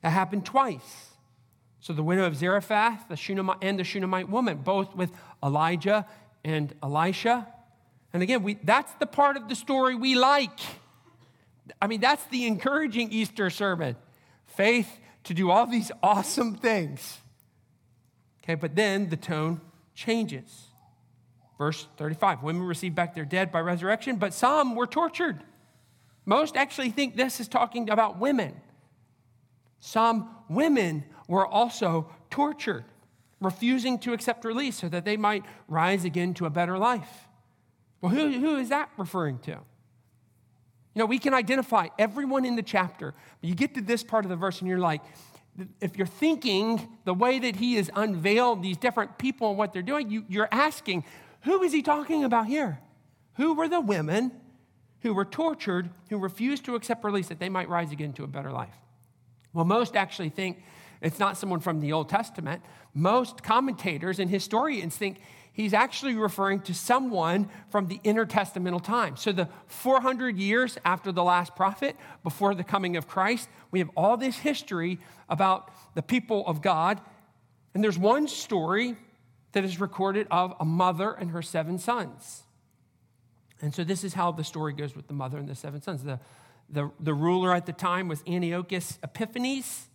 that 0.01 0.11
happened 0.11 0.45
twice. 0.45 1.11
So 1.79 1.93
the 1.93 2.03
widow 2.03 2.25
of 2.25 2.35
Zarephath 2.35 3.07
the 3.07 3.15
Shunammite, 3.15 3.57
and 3.61 3.79
the 3.79 3.83
Shunammite 3.83 4.29
woman, 4.29 4.57
both 4.57 4.95
with 4.95 5.11
Elijah 5.43 6.05
and 6.43 6.73
Elisha. 6.81 7.47
And 8.13 8.23
again, 8.23 8.43
we, 8.43 8.55
that's 8.63 8.93
the 8.95 9.05
part 9.05 9.37
of 9.37 9.49
the 9.49 9.55
story 9.55 9.95
we 9.95 10.15
like. 10.15 10.59
I 11.81 11.87
mean, 11.87 11.99
that's 11.99 12.23
the 12.25 12.47
encouraging 12.47 13.11
Easter 13.11 13.49
sermon. 13.49 13.95
Faith 14.45 14.89
to 15.25 15.33
do 15.33 15.51
all 15.51 15.67
these 15.67 15.91
awesome 16.03 16.55
things. 16.55 17.19
Okay, 18.43 18.55
but 18.55 18.75
then 18.75 19.09
the 19.09 19.17
tone 19.17 19.61
changes. 19.93 20.67
Verse 21.57 21.87
35 21.97 22.43
Women 22.43 22.63
received 22.63 22.95
back 22.95 23.13
their 23.13 23.25
dead 23.25 23.51
by 23.51 23.59
resurrection, 23.59 24.17
but 24.17 24.33
some 24.33 24.75
were 24.75 24.87
tortured. 24.87 25.43
Most 26.25 26.57
actually 26.57 26.91
think 26.91 27.15
this 27.15 27.39
is 27.39 27.47
talking 27.47 27.89
about 27.89 28.19
women. 28.19 28.53
Some 29.79 30.29
women 30.49 31.03
were 31.27 31.47
also 31.47 32.09
tortured, 32.29 32.85
refusing 33.39 33.99
to 33.99 34.13
accept 34.13 34.43
release 34.43 34.77
so 34.77 34.89
that 34.89 35.05
they 35.05 35.17
might 35.17 35.45
rise 35.67 36.03
again 36.03 36.33
to 36.35 36.45
a 36.45 36.49
better 36.49 36.77
life. 36.77 37.26
Well, 38.01 38.11
who, 38.11 38.31
who 38.31 38.57
is 38.57 38.69
that 38.69 38.89
referring 38.97 39.39
to? 39.39 39.51
You 39.51 41.03
know, 41.03 41.05
we 41.05 41.19
can 41.19 41.33
identify 41.33 41.87
everyone 41.99 42.45
in 42.45 42.55
the 42.55 42.63
chapter, 42.63 43.13
but 43.41 43.47
you 43.47 43.55
get 43.55 43.75
to 43.75 43.81
this 43.81 44.03
part 44.03 44.25
of 44.25 44.29
the 44.29 44.35
verse 44.35 44.59
and 44.61 44.67
you're 44.67 44.79
like, 44.79 45.01
if 45.81 45.97
you're 45.97 46.07
thinking 46.07 46.87
the 47.05 47.13
way 47.13 47.39
that 47.39 47.55
he 47.55 47.75
has 47.75 47.89
unveiled 47.95 48.61
these 48.61 48.77
different 48.77 49.17
people 49.17 49.49
and 49.49 49.57
what 49.57 49.73
they're 49.73 49.81
doing, 49.81 50.09
you, 50.09 50.25
you're 50.27 50.49
asking, 50.51 51.03
who 51.41 51.63
is 51.63 51.71
he 51.71 51.81
talking 51.81 52.23
about 52.23 52.47
here? 52.47 52.79
Who 53.35 53.53
were 53.53 53.67
the 53.67 53.81
women 53.81 54.31
who 55.01 55.13
were 55.13 55.25
tortured, 55.25 55.89
who 56.09 56.17
refused 56.17 56.65
to 56.65 56.75
accept 56.75 57.03
release 57.03 57.27
that 57.27 57.39
they 57.39 57.49
might 57.49 57.69
rise 57.69 57.91
again 57.91 58.13
to 58.13 58.23
a 58.23 58.27
better 58.27 58.51
life? 58.51 58.75
Well, 59.53 59.65
most 59.65 59.95
actually 59.95 60.29
think 60.29 60.61
it's 61.01 61.19
not 61.19 61.37
someone 61.37 61.59
from 61.59 61.79
the 61.79 61.93
Old 61.93 62.09
Testament. 62.09 62.61
Most 62.93 63.43
commentators 63.43 64.19
and 64.19 64.29
historians 64.29 64.95
think 64.95 65.21
he's 65.57 65.73
actually 65.73 66.15
referring 66.15 66.61
to 66.61 66.73
someone 66.73 67.49
from 67.69 67.87
the 67.87 67.99
intertestamental 68.05 68.81
time. 68.83 69.17
So, 69.17 69.31
the 69.31 69.49
400 69.65 70.37
years 70.37 70.77
after 70.85 71.11
the 71.11 71.23
last 71.23 71.55
prophet, 71.55 71.97
before 72.23 72.55
the 72.55 72.63
coming 72.63 72.95
of 72.95 73.07
Christ, 73.07 73.49
we 73.71 73.79
have 73.79 73.89
all 73.97 74.15
this 74.17 74.37
history 74.37 74.99
about 75.29 75.71
the 75.95 76.01
people 76.01 76.45
of 76.47 76.61
God. 76.61 77.01
And 77.73 77.83
there's 77.83 77.97
one 77.97 78.27
story 78.27 78.95
that 79.51 79.63
is 79.63 79.79
recorded 79.79 80.27
of 80.31 80.55
a 80.59 80.65
mother 80.65 81.11
and 81.11 81.31
her 81.31 81.41
seven 81.41 81.79
sons. 81.79 82.43
And 83.61 83.73
so, 83.73 83.83
this 83.83 84.03
is 84.03 84.13
how 84.13 84.31
the 84.31 84.43
story 84.43 84.73
goes 84.73 84.95
with 84.95 85.07
the 85.07 85.13
mother 85.13 85.37
and 85.37 85.47
the 85.49 85.55
seven 85.55 85.81
sons. 85.81 86.03
The, 86.03 86.19
the, 86.69 86.91
the 86.99 87.13
ruler 87.13 87.53
at 87.53 87.65
the 87.65 87.73
time 87.73 88.07
was 88.07 88.23
Antiochus 88.27 88.99
Epiphanes. 89.03 89.87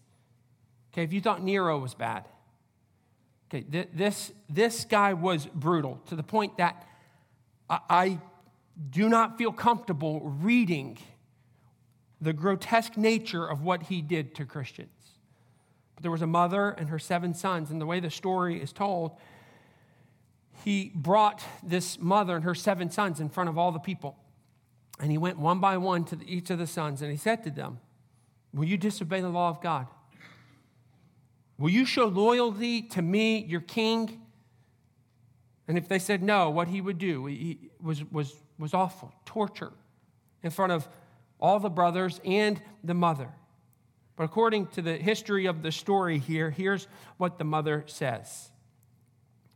Okay, 0.92 1.02
if 1.02 1.12
you 1.12 1.20
thought 1.20 1.42
Nero 1.42 1.78
was 1.78 1.94
bad, 1.94 2.26
Okay, 3.52 3.66
th- 3.70 3.88
this, 3.92 4.33
this 4.48 4.87
guy 4.87 5.12
was 5.12 5.44
brutal 5.44 6.00
to 6.07 6.16
the 6.16 6.22
point 6.22 6.57
that 6.57 6.87
I, 7.68 7.81
I 7.90 8.20
do 8.88 9.11
not 9.11 9.37
feel 9.37 9.52
comfortable 9.52 10.20
reading 10.20 10.96
the 12.18 12.33
grotesque 12.33 12.96
nature 12.96 13.44
of 13.44 13.62
what 13.62 13.85
he 13.85 14.00
did 14.00 14.35
to 14.37 14.46
Christians. 14.46 14.88
But 15.94 16.02
there 16.02 16.11
was 16.11 16.22
a 16.22 16.26
mother 16.26 16.70
and 16.70 16.88
her 16.88 16.98
seven 16.98 17.35
sons, 17.35 17.70
and 17.70 17.78
the 17.78 17.85
way 17.85 18.00
the 18.00 18.11
story 18.11 18.59
is 18.59 18.72
told, 18.72 19.18
he 20.64 20.90
brought 20.94 21.42
this 21.62 21.98
mother 21.98 22.37
and 22.37 22.44
her 22.44 22.55
seven 22.55 22.90
sons 22.90 23.20
in 23.20 23.28
front 23.28 23.50
of 23.50 23.59
all 23.59 23.70
the 23.70 23.78
people. 23.78 24.16
And 24.98 25.11
he 25.11 25.18
went 25.18 25.38
one 25.38 25.59
by 25.59 25.76
one 25.76 26.05
to 26.07 26.18
each 26.26 26.48
of 26.48 26.59
the 26.59 26.66
sons, 26.66 27.02
and 27.02 27.11
he 27.11 27.18
said 27.18 27.44
to 27.44 27.50
them, 27.50 27.81
Will 28.55 28.64
you 28.64 28.78
disobey 28.78 29.20
the 29.20 29.28
law 29.28 29.50
of 29.50 29.61
God? 29.61 29.88
Will 31.58 31.70
you 31.70 31.84
show 31.84 32.06
loyalty 32.06 32.82
to 32.82 33.02
me, 33.02 33.44
your 33.44 33.60
king? 33.60 34.20
And 35.68 35.78
if 35.78 35.88
they 35.88 35.98
said 35.98 36.22
no, 36.22 36.50
what 36.50 36.68
he 36.68 36.80
would 36.80 36.98
do 36.98 37.26
he 37.26 37.70
was, 37.80 38.04
was, 38.10 38.34
was 38.58 38.74
awful 38.74 39.12
torture 39.24 39.72
in 40.42 40.50
front 40.50 40.72
of 40.72 40.88
all 41.40 41.60
the 41.60 41.70
brothers 41.70 42.20
and 42.24 42.60
the 42.82 42.94
mother. 42.94 43.28
But 44.16 44.24
according 44.24 44.68
to 44.68 44.82
the 44.82 44.96
history 44.96 45.46
of 45.46 45.62
the 45.62 45.72
story 45.72 46.18
here, 46.18 46.50
here's 46.50 46.86
what 47.16 47.38
the 47.38 47.44
mother 47.44 47.84
says 47.86 48.50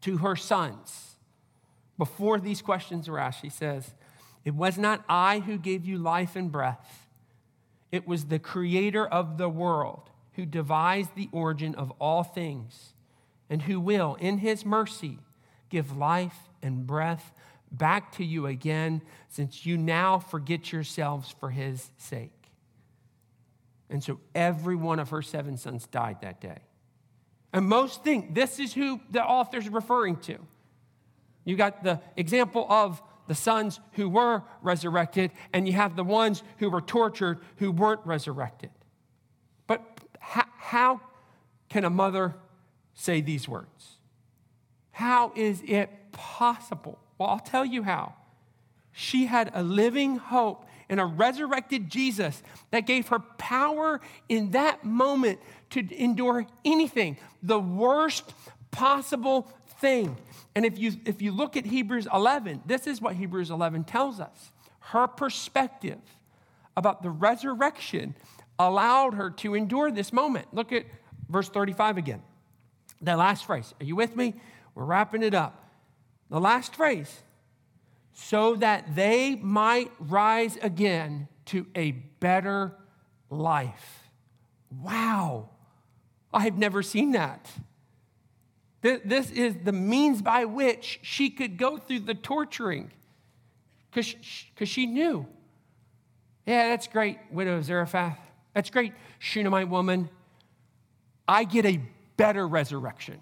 to 0.02 0.18
her 0.18 0.37
sons. 0.37 1.16
Before 1.98 2.38
these 2.38 2.62
questions 2.62 3.09
were 3.09 3.18
asked, 3.18 3.40
she 3.40 3.48
says, 3.48 3.94
It 4.44 4.54
was 4.54 4.78
not 4.78 5.04
I 5.09 5.40
who 5.40 5.59
gave 5.59 5.85
you 5.85 5.98
life 5.98 6.37
and 6.37 6.52
breath, 6.52 7.09
it 7.90 8.06
was 8.06 8.26
the 8.26 8.38
creator 8.38 9.06
of 9.06 9.38
the 9.38 9.48
world 9.48 10.11
who 10.37 10.46
devised 10.46 11.14
the 11.14 11.29
origin 11.33 11.75
of 11.75 11.90
all 11.99 12.22
things, 12.22 12.94
and 13.51 13.62
who 13.62 13.81
will, 13.81 14.16
in 14.20 14.38
his 14.38 14.64
mercy, 14.64 15.18
give 15.68 15.96
life 15.96 16.37
and 16.62 16.87
breath 16.87 17.33
back 17.70 18.12
to 18.12 18.25
you 18.25 18.46
again, 18.46 19.03
since 19.29 19.66
you 19.66 19.77
now 19.77 20.18
forget 20.18 20.72
yourselves 20.72 21.35
for 21.40 21.51
his 21.51 21.90
sake. 21.96 22.33
And 23.90 24.03
so 24.03 24.20
every 24.35 24.77
one 24.77 24.99
of 24.99 25.11
her 25.11 25.22
seven 25.22 25.57
sons 25.57 25.87
died 25.87 26.20
that 26.22 26.40
day. 26.40 26.59
And 27.53 27.66
most 27.66 28.05
think 28.05 28.35
this 28.35 28.59
is 28.59 28.72
who 28.75 29.01
the 29.11 29.25
author's 29.25 29.68
referring 29.68 30.16
to. 30.20 30.38
You 31.44 31.57
got 31.57 31.83
the 31.83 32.01
example 32.16 32.66
of 32.68 33.01
the 33.29 33.35
sons 33.35 33.81
who 33.92 34.09
were 34.09 34.42
resurrected, 34.62 35.31
and 35.53 35.66
you 35.66 35.75
have 35.75 35.96
the 35.96 36.05
ones 36.05 36.42
who 36.59 36.70
were 36.70 36.81
tortured 36.81 37.38
who 37.57 37.72
weren't 37.72 38.05
resurrected. 38.05 38.70
How, 40.66 41.00
can 41.68 41.85
a 41.85 41.90
mother 41.90 42.35
say 42.94 43.20
these 43.20 43.48
words? 43.48 43.98
How 44.90 45.31
is 45.37 45.62
it 45.64 45.90
possible? 46.11 46.98
Well, 47.18 47.29
I'll 47.29 47.38
tell 47.38 47.64
you 47.64 47.85
how. 47.85 48.14
She 48.90 49.26
had 49.26 49.52
a 49.55 49.62
living 49.62 50.16
hope 50.16 50.66
in 50.88 50.98
a 50.98 51.07
resurrected 51.07 51.88
Jesus 51.88 52.42
that 52.72 52.81
gave 52.81 53.07
her 53.09 53.20
power 53.20 54.00
in 54.29 54.50
that 54.50 54.85
moment 54.85 55.38
to 55.70 55.87
endure 56.02 56.44
anything, 56.64 57.16
the 57.44 57.61
worst 57.61 58.33
possible 58.72 59.48
thing. 59.81 60.16
And 60.57 60.66
if 60.66 60.81
you, 60.81 60.94
if 61.05 61.22
you 61.22 61.31
look 61.31 61.57
at 61.57 61.64
Hebrews 61.64 62.09
11, 62.12 62.62
this 62.66 62.88
is 62.88 63.00
what 63.00 63.14
Hebrews 63.14 63.52
11 63.52 63.85
tells 63.85 64.18
us. 64.18 64.50
Her 64.81 65.07
perspective 65.07 66.00
about 66.76 67.05
the 67.05 67.11
resurrection 67.11 68.16
allowed 68.59 69.14
her 69.14 69.31
to 69.31 69.55
endure 69.55 69.90
this 69.90 70.12
moment. 70.12 70.49
Look 70.53 70.73
at 70.73 70.85
verse 71.29 71.49
35 71.49 71.99
again. 71.99 72.23
That 73.03 73.19
last 73.19 73.45
phrase. 73.45 73.75
Are 73.81 73.85
you 73.85 73.97
with 73.97 74.16
me? 74.16 74.35
We're 74.75 74.85
wrapping 74.85 75.23
it 75.23 75.35
up. 75.35 75.71
The 76.31 76.40
last 76.40 76.75
phrase 76.75 77.23
so 78.12 78.57
that 78.57 78.97
they 78.97 79.37
might 79.37 79.92
rise 79.99 80.57
again 80.62 81.29
to 81.47 81.66
a 81.75 81.90
better 81.90 82.75
life. 83.29 84.09
Wow. 84.71 85.51
I 86.33 86.45
have 86.45 86.57
never 86.57 86.83
seen 86.83 87.12
that. 87.12 87.51
This 88.81 89.31
is 89.31 89.57
the 89.64 89.73
means 89.73 90.23
by 90.23 90.45
which 90.45 91.01
she 91.03 91.29
could 91.29 91.59
go 91.59 91.77
through 91.77 92.01
the 92.01 92.14
torturing 92.14 92.90
because 93.90 94.14
she 94.69 94.87
knew. 94.87 95.27
Yeah, 96.47 96.69
that's 96.71 96.87
great, 96.87 97.19
widow 97.31 97.61
Zarephath. 97.61 98.25
That's 98.57 98.71
great, 98.71 98.95
Shunammite 99.19 99.69
woman. 99.69 100.09
I 101.29 101.45
get 101.45 101.66
a 101.66 101.79
better 102.16 102.49
resurrection. 102.49 103.21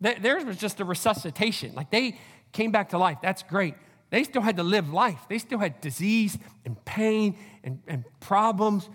Theirs 0.00 0.46
was 0.46 0.56
just 0.56 0.80
a 0.80 0.86
resuscitation. 0.86 1.74
Like 1.74 1.90
they 1.90 2.18
came 2.52 2.72
back 2.72 2.88
to 2.88 2.98
life. 2.98 3.18
That's 3.20 3.42
great. 3.42 3.74
They 4.08 4.24
still 4.24 4.40
had 4.40 4.56
to 4.56 4.62
live 4.62 4.90
life. 4.90 5.20
They 5.28 5.36
still 5.36 5.58
had 5.58 5.82
disease 5.82 6.38
and 6.64 6.82
pain 6.86 7.36
and, 7.62 7.82
and 7.86 8.04
problems. 8.20 8.88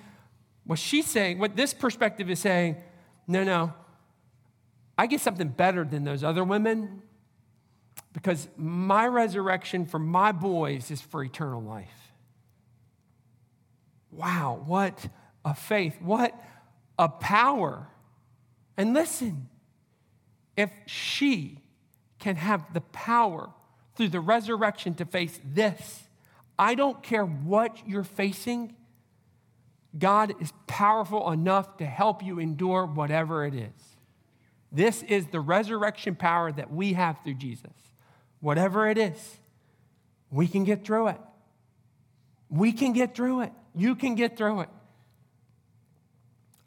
What 0.65 0.79
she's 0.79 1.05
saying, 1.05 1.37
what 1.37 1.55
this 1.55 1.71
perspective 1.75 2.31
is 2.31 2.39
saying, 2.39 2.77
no, 3.27 3.43
no, 3.43 3.71
I 4.97 5.05
get 5.05 5.21
something 5.21 5.49
better 5.49 5.83
than 5.83 6.03
those 6.03 6.23
other 6.23 6.43
women 6.43 7.03
because 8.11 8.47
my 8.57 9.05
resurrection 9.05 9.85
for 9.85 9.99
my 9.99 10.31
boys 10.31 10.89
is 10.89 10.99
for 10.99 11.23
eternal 11.23 11.61
life. 11.61 12.13
Wow, 14.11 14.63
what 14.65 15.07
a 15.45 15.53
faith. 15.53 15.97
What 16.01 16.33
a 16.97 17.09
power. 17.09 17.87
And 18.77 18.93
listen, 18.93 19.49
if 20.55 20.69
she 20.85 21.59
can 22.19 22.35
have 22.35 22.73
the 22.73 22.81
power 22.81 23.49
through 23.95 24.09
the 24.09 24.19
resurrection 24.19 24.93
to 24.95 25.05
face 25.05 25.39
this, 25.43 26.03
I 26.57 26.75
don't 26.75 27.01
care 27.01 27.25
what 27.25 27.77
you're 27.87 28.03
facing, 28.03 28.75
God 29.97 30.33
is 30.41 30.51
powerful 30.67 31.31
enough 31.31 31.77
to 31.77 31.85
help 31.85 32.21
you 32.21 32.39
endure 32.39 32.85
whatever 32.85 33.45
it 33.45 33.55
is. 33.55 33.97
This 34.71 35.01
is 35.03 35.27
the 35.27 35.39
resurrection 35.39 36.15
power 36.15 36.51
that 36.51 36.71
we 36.71 36.93
have 36.93 37.17
through 37.23 37.35
Jesus. 37.35 37.71
Whatever 38.39 38.87
it 38.87 38.97
is, 38.97 39.39
we 40.29 40.47
can 40.47 40.63
get 40.63 40.85
through 40.85 41.07
it. 41.07 41.17
We 42.49 42.71
can 42.71 42.93
get 42.93 43.15
through 43.15 43.41
it. 43.41 43.53
You 43.73 43.95
can 43.95 44.15
get 44.15 44.37
through 44.37 44.61
it. 44.61 44.69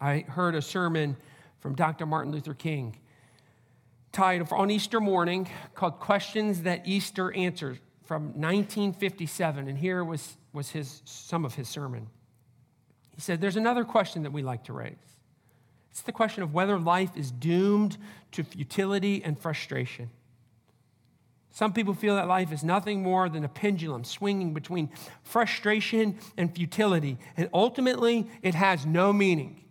I 0.03 0.25
heard 0.27 0.57
a 0.57 0.63
sermon 0.63 1.17
from 1.61 1.77
Dr. 1.77 2.07
Martin 2.07 2.33
Luther 2.33 2.55
King 2.55 2.99
titled 4.11 4.49
on 4.51 4.69
Easter 4.69 5.01
morning 5.01 5.49
called 5.77 6.01
Questions 6.01 6.63
That 6.63 6.89
Easter 6.89 7.33
Answers 7.33 7.79
from 8.03 8.25
1957. 8.35 9.69
And 9.69 9.79
here 9.79 10.03
was, 10.03 10.37
was 10.53 10.71
his, 10.71 11.03
some 11.05 11.45
of 11.45 11.55
his 11.55 11.69
sermon. 11.69 12.09
He 13.15 13.21
said, 13.21 13.41
There's 13.41 13.55
another 13.55 13.85
question 13.85 14.25
that 14.25 14.33
we 14.33 14.43
like 14.43 14.65
to 14.65 14.73
raise. 14.73 14.97
It's 15.93 16.03
the 16.03 16.11
question 16.11 16.43
of 16.43 16.53
whether 16.53 16.81
life 16.81 17.17
is 17.17 17.31
doomed 17.31 17.97
to 18.33 18.43
futility 18.43 19.23
and 19.23 19.39
frustration. 19.39 20.11
Some 21.53 21.73
people 21.73 21.95
feel 21.95 22.17
that 22.17 22.27
life 22.27 22.51
is 22.51 22.65
nothing 22.65 23.05
more 23.05 23.29
than 23.29 23.45
a 23.45 23.49
pendulum 23.49 24.03
swinging 24.03 24.53
between 24.53 24.91
frustration 25.23 26.19
and 26.37 26.53
futility, 26.53 27.19
and 27.37 27.49
ultimately 27.55 28.29
it 28.43 28.57
has 28.57 28.85
no 28.85 29.13
meaning. 29.13 29.63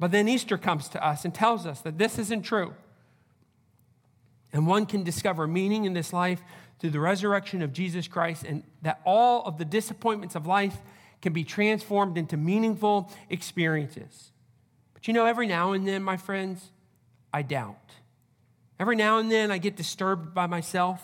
But 0.00 0.12
then 0.12 0.28
Easter 0.28 0.56
comes 0.56 0.88
to 0.88 1.06
us 1.06 1.26
and 1.26 1.34
tells 1.34 1.66
us 1.66 1.82
that 1.82 1.98
this 1.98 2.18
isn't 2.18 2.42
true. 2.42 2.74
And 4.50 4.66
one 4.66 4.86
can 4.86 5.04
discover 5.04 5.46
meaning 5.46 5.84
in 5.84 5.92
this 5.92 6.12
life 6.12 6.40
through 6.78 6.90
the 6.90 7.00
resurrection 7.00 7.60
of 7.60 7.74
Jesus 7.74 8.08
Christ, 8.08 8.44
and 8.44 8.64
that 8.80 9.02
all 9.04 9.44
of 9.44 9.58
the 9.58 9.66
disappointments 9.66 10.34
of 10.34 10.46
life 10.46 10.78
can 11.20 11.34
be 11.34 11.44
transformed 11.44 12.16
into 12.16 12.38
meaningful 12.38 13.12
experiences. 13.28 14.32
But 14.94 15.06
you 15.06 15.12
know, 15.12 15.26
every 15.26 15.46
now 15.46 15.72
and 15.72 15.86
then, 15.86 16.02
my 16.02 16.16
friends, 16.16 16.70
I 17.34 17.42
doubt. 17.42 17.92
Every 18.80 18.96
now 18.96 19.18
and 19.18 19.30
then, 19.30 19.50
I 19.50 19.58
get 19.58 19.76
disturbed 19.76 20.32
by 20.32 20.46
myself. 20.46 21.02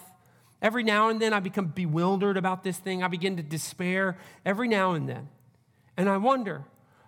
Every 0.63 0.83
now 0.83 1.11
and 1.11 1.21
then, 1.21 1.35
I 1.35 1.41
become 1.41 1.67
bewildered 1.67 2.39
about 2.39 2.65
this 2.65 2.79
thing. 2.79 3.03
I 3.03 3.09
begin 3.09 3.37
to 3.37 3.43
despair 3.43 4.17
every 4.47 4.69
now 4.69 4.93
and 4.93 5.07
then. 5.07 5.29
And 5.99 6.09
I 6.09 6.17
wonder 6.17 6.65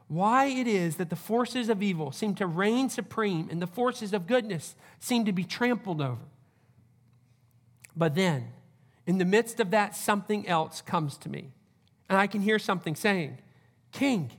why 0.08 0.46
it 0.46 0.66
is 0.66 0.96
that 0.96 1.10
the 1.10 1.16
forces 1.16 1.68
of 1.68 1.82
evil 1.82 2.12
seem 2.12 2.34
to 2.36 2.46
reign 2.46 2.88
supreme 2.88 3.48
and 3.50 3.60
the 3.60 3.66
forces 3.66 4.12
of 4.14 4.26
goodness 4.26 4.74
seem 4.98 5.26
to 5.26 5.32
be 5.32 5.44
trampled 5.44 6.00
over. 6.00 6.18
But 7.94 8.14
then, 8.14 8.48
in 9.06 9.18
the 9.18 9.24
midst 9.24 9.60
of 9.60 9.70
that, 9.70 9.94
something 9.94 10.46
else 10.48 10.80
comes 10.80 11.18
to 11.18 11.28
me. 11.28 11.52
And 12.08 12.18
I 12.18 12.26
can 12.26 12.40
hear 12.40 12.58
something 12.58 12.94
saying, 12.94 13.38
King, 13.92 14.30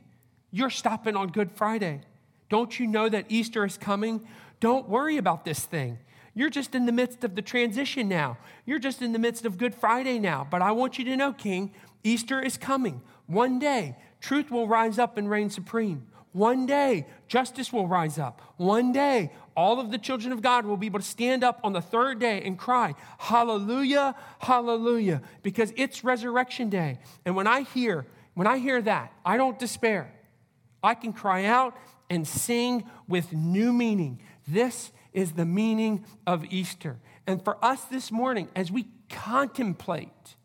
you're 0.52 0.70
stopping 0.70 1.16
on 1.16 1.28
Good 1.30 1.52
Friday. 1.52 2.02
Don't 2.50 2.80
you 2.80 2.88
know 2.88 3.08
that 3.08 3.26
Easter 3.30 3.64
is 3.64 3.78
coming? 3.78 4.22
Don't 4.60 4.90
worry 4.90 5.18
about 5.18 5.46
this 5.46 5.60
thing. 5.60 6.00
You're 6.34 6.50
just 6.50 6.74
in 6.74 6.86
the 6.86 6.92
midst 6.92 7.24
of 7.24 7.36
the 7.36 7.42
transition 7.42 8.08
now. 8.08 8.38
You're 8.66 8.80
just 8.80 9.02
in 9.02 9.14
the 9.14 9.20
midst 9.20 9.46
of 9.46 9.58
Good 9.58 9.76
Friday 9.76 10.20
now. 10.20 10.48
But 10.50 10.62
I 10.62 10.72
want 10.72 10.98
you 10.98 11.06
to 11.06 11.18
know, 11.18 11.34
King, 11.34 11.74
Easter 12.04 12.42
is 12.42 12.58
coming. 12.58 13.02
One 13.28 13.60
day, 13.60 13.98
truth 14.20 14.52
will 14.52 14.68
rise 14.68 15.00
up 15.00 15.18
and 15.18 15.30
reign 15.30 15.50
supreme. 15.50 16.08
One 16.32 16.68
day, 16.68 17.08
justice 17.28 17.74
will 17.74 17.88
rise 17.88 18.20
up. 18.20 18.42
One 18.58 18.92
day, 18.92 19.32
all 19.58 19.80
of 19.80 19.90
the 19.90 19.98
children 19.98 20.32
of 20.32 20.42
God 20.42 20.66
will 20.66 20.78
be 20.78 20.86
able 20.86 21.00
to 21.00 21.06
stand 21.06 21.44
up 21.44 21.60
on 21.64 21.74
the 21.74 21.82
third 21.82 22.20
day 22.20 22.42
and 22.44 22.58
cry, 22.58 22.94
Hallelujah, 23.18 24.16
Hallelujah, 24.38 25.22
because 25.42 25.74
it's 25.76 26.04
resurrection 26.04 26.70
day. 26.70 27.00
And 27.26 27.36
when 27.36 27.48
I 27.48 27.62
hear, 27.62 28.06
when 28.36 28.46
I 28.46 28.60
hear 28.60 28.82
that, 28.84 29.12
I 29.26 29.38
don't 29.38 29.58
despair. 29.58 30.14
I 30.84 30.94
can 30.94 31.14
cry 31.14 31.46
out 31.46 31.76
and 32.10 32.28
sing 32.28 32.84
with 33.08 33.34
new 33.34 33.74
meaning. 33.74 34.22
This 34.48 34.92
is 35.14 35.32
the 35.34 35.46
meaning 35.46 36.06
of 36.28 36.46
Easter. 36.46 37.00
And 37.26 37.44
for 37.44 37.64
us 37.64 37.84
this 37.86 38.12
morning, 38.12 38.50
as 38.56 38.72
we 38.72 38.88
contemplate 39.10 40.36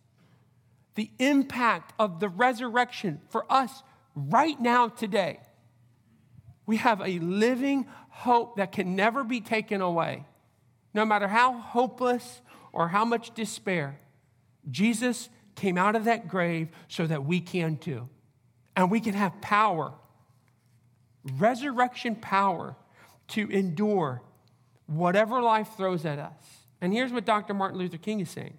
the 0.95 1.11
impact 1.19 1.93
of 1.99 2.21
the 2.21 2.29
resurrection 2.29 3.21
for 3.29 3.51
us 3.51 3.83
right 4.15 4.61
now, 4.61 4.89
today, 4.89 5.41
we 6.67 6.77
have 6.79 7.01
a 7.01 7.19
living 7.19 7.87
hope 8.09 8.57
that 8.57 8.73
can 8.73 8.97
never 8.97 9.25
be 9.25 9.41
taken 9.41 9.81
away. 9.81 10.25
No 10.93 11.05
matter 11.05 11.29
how 11.29 11.55
hopeless 11.59 12.41
or 12.73 12.89
how 12.89 13.05
much 13.05 13.35
despair, 13.35 13.99
Jesus 14.71 15.29
came 15.57 15.77
out 15.77 15.97
of 15.97 16.05
that 16.05 16.29
grave 16.29 16.69
so 16.89 17.07
that 17.07 17.25
we 17.25 17.41
can 17.41 17.77
too. 17.77 18.09
And 18.77 18.91
we 18.91 19.01
can 19.01 19.15
have 19.15 19.41
power, 19.41 19.93
resurrection 21.39 22.17
power, 22.17 22.77
to 23.29 23.49
endure 23.51 24.23
whatever 24.87 25.41
life 25.41 25.71
throws 25.77 26.05
at 26.05 26.19
us. 26.19 26.33
And 26.81 26.93
here's 26.93 27.13
what 27.13 27.25
Dr. 27.25 27.55
Martin 27.55 27.79
Luther 27.79 27.99
King 27.99 28.21
is 28.21 28.31
saying 28.31 28.59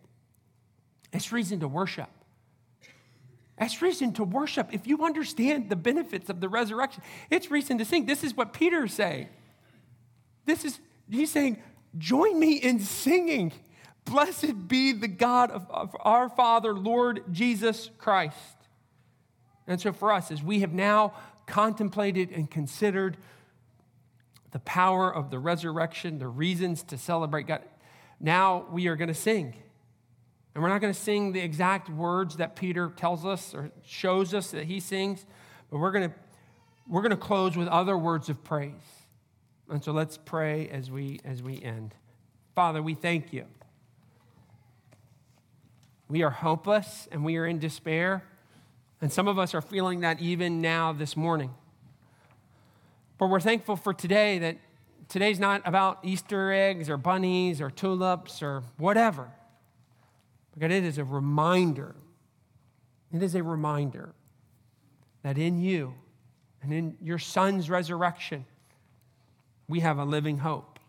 it's 1.13 1.31
reason 1.31 1.59
to 1.61 1.67
worship. 1.67 2.09
That's 3.57 3.81
reason 3.81 4.13
to 4.13 4.23
worship. 4.23 4.69
If 4.73 4.85
you 4.85 5.05
understand 5.05 5.69
the 5.69 5.75
benefits 5.75 6.29
of 6.29 6.41
the 6.41 6.49
resurrection, 6.49 7.03
it's 7.29 7.49
reason 7.49 7.77
to 7.77 7.85
sing. 7.85 8.05
This 8.05 8.23
is 8.23 8.35
what 8.35 8.53
Peter 8.53 8.85
is 8.85 8.93
saying. 8.93 9.29
This 10.45 10.65
is, 10.65 10.79
he's 11.09 11.31
saying, 11.31 11.61
join 11.97 12.37
me 12.37 12.53
in 12.55 12.79
singing. 12.79 13.53
Blessed 14.03 14.67
be 14.67 14.91
the 14.91 15.07
God 15.07 15.51
of, 15.51 15.69
of 15.71 15.95
our 16.01 16.29
Father, 16.29 16.73
Lord 16.73 17.23
Jesus 17.31 17.89
Christ. 17.97 18.35
And 19.67 19.79
so 19.79 19.93
for 19.93 20.11
us, 20.11 20.31
as 20.31 20.43
we 20.43 20.59
have 20.59 20.73
now 20.73 21.13
contemplated 21.47 22.31
and 22.31 22.51
considered 22.51 23.17
the 24.51 24.59
power 24.59 25.13
of 25.13 25.31
the 25.31 25.39
resurrection, 25.39 26.19
the 26.19 26.27
reasons 26.27 26.83
to 26.83 26.97
celebrate 26.97 27.47
God, 27.47 27.61
now 28.19 28.65
we 28.71 28.87
are 28.87 28.95
going 28.95 29.07
to 29.07 29.13
sing. 29.13 29.55
And 30.55 30.63
we're 30.63 30.69
not 30.69 30.79
going 30.79 30.93
to 30.93 30.99
sing 30.99 31.33
the 31.33 31.41
exact 31.41 31.89
words 31.89 32.37
that 32.37 32.55
Peter 32.55 32.89
tells 32.95 33.25
us 33.25 33.53
or 33.53 33.71
shows 33.85 34.33
us 34.33 34.51
that 34.51 34.63
he 34.63 34.79
sings, 34.79 35.25
but 35.69 35.79
we're 35.79 35.91
going 35.91 36.09
to, 36.09 36.15
we're 36.87 37.01
going 37.01 37.11
to 37.11 37.17
close 37.17 37.57
with 37.57 37.67
other 37.67 37.97
words 37.97 38.29
of 38.29 38.41
praise. 38.41 38.71
And 39.69 39.83
so 39.83 39.91
let's 39.91 40.17
pray 40.17 40.69
as 40.69 40.89
we, 40.89 41.19
as 41.25 41.43
we 41.43 41.61
end. 41.61 41.93
Father, 42.55 42.81
we 42.81 42.93
thank 42.93 43.33
you. 43.33 43.45
We 46.07 46.23
are 46.23 46.29
hopeless 46.29 47.09
and 47.11 47.25
we 47.25 47.35
are 47.35 47.45
in 47.45 47.59
despair. 47.59 48.23
And 49.01 49.11
some 49.11 49.27
of 49.27 49.37
us 49.37 49.53
are 49.53 49.61
feeling 49.61 49.99
that 50.01 50.21
even 50.21 50.61
now 50.61 50.93
this 50.93 51.17
morning. 51.17 51.53
But 53.17 53.27
we're 53.27 53.41
thankful 53.41 53.75
for 53.75 53.93
today 53.93 54.39
that 54.39 54.57
today's 55.09 55.39
not 55.39 55.63
about 55.65 55.99
Easter 56.03 56.53
eggs 56.53 56.89
or 56.89 56.95
bunnies 56.95 57.59
or 57.59 57.69
tulips 57.69 58.41
or 58.41 58.63
whatever. 58.77 59.31
Because 60.55 60.71
it 60.71 60.83
is 60.83 60.97
a 60.97 61.03
reminder, 61.03 61.95
it 63.11 63.21
is 63.21 63.35
a 63.35 63.43
reminder 63.43 64.13
that 65.21 65.37
in 65.37 65.59
you 65.59 65.93
and 66.61 66.73
in 66.73 66.97
your 67.01 67.19
son's 67.19 67.69
resurrection, 67.69 68.45
we 69.67 69.81
have 69.81 69.97
a 69.97 70.05
living 70.05 70.39
hope. 70.39 70.79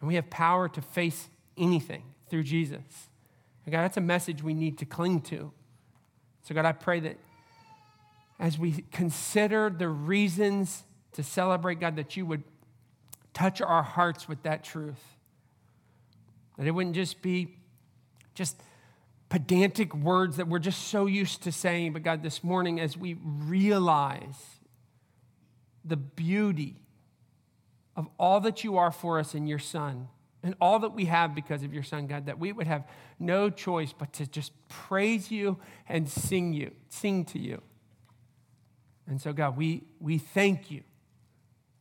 And 0.00 0.08
we 0.08 0.16
have 0.16 0.28
power 0.28 0.68
to 0.68 0.82
face 0.82 1.28
anything 1.56 2.02
through 2.28 2.42
Jesus. 2.42 3.08
And 3.64 3.72
God, 3.72 3.82
that's 3.82 3.96
a 3.96 4.02
message 4.02 4.42
we 4.42 4.54
need 4.54 4.78
to 4.78 4.84
cling 4.84 5.22
to. 5.22 5.50
So, 6.42 6.54
God, 6.54 6.66
I 6.66 6.72
pray 6.72 7.00
that 7.00 7.16
as 8.38 8.58
we 8.58 8.84
consider 8.92 9.70
the 9.70 9.88
reasons 9.88 10.84
to 11.12 11.22
celebrate, 11.22 11.80
God, 11.80 11.96
that 11.96 12.16
you 12.16 12.26
would 12.26 12.42
touch 13.32 13.62
our 13.62 13.82
hearts 13.82 14.28
with 14.28 14.42
that 14.42 14.64
truth. 14.64 15.02
That 16.58 16.66
it 16.66 16.72
wouldn't 16.72 16.94
just 16.94 17.22
be 17.22 17.56
just 18.34 18.60
pedantic 19.28 19.94
words 19.94 20.36
that 20.36 20.48
we're 20.48 20.58
just 20.58 20.88
so 20.88 21.06
used 21.06 21.42
to 21.42 21.52
saying. 21.52 21.92
But 21.92 22.02
God, 22.02 22.22
this 22.22 22.44
morning, 22.44 22.80
as 22.80 22.96
we 22.96 23.14
realize 23.22 24.60
the 25.84 25.96
beauty 25.96 26.76
of 27.96 28.08
all 28.18 28.40
that 28.40 28.64
you 28.64 28.76
are 28.76 28.90
for 28.90 29.18
us 29.18 29.34
in 29.34 29.46
your 29.46 29.58
Son 29.58 30.08
and 30.42 30.54
all 30.60 30.78
that 30.80 30.90
we 30.90 31.06
have 31.06 31.34
because 31.34 31.62
of 31.62 31.72
your 31.72 31.82
Son, 31.82 32.06
God, 32.06 32.26
that 32.26 32.38
we 32.38 32.52
would 32.52 32.66
have 32.66 32.84
no 33.18 33.50
choice 33.50 33.92
but 33.92 34.12
to 34.14 34.26
just 34.26 34.52
praise 34.68 35.30
you 35.30 35.58
and 35.88 36.08
sing 36.08 36.52
you, 36.52 36.72
sing 36.88 37.24
to 37.26 37.38
you. 37.38 37.62
And 39.06 39.20
so, 39.20 39.32
God, 39.32 39.56
we, 39.56 39.84
we 40.00 40.18
thank 40.18 40.70
you 40.70 40.82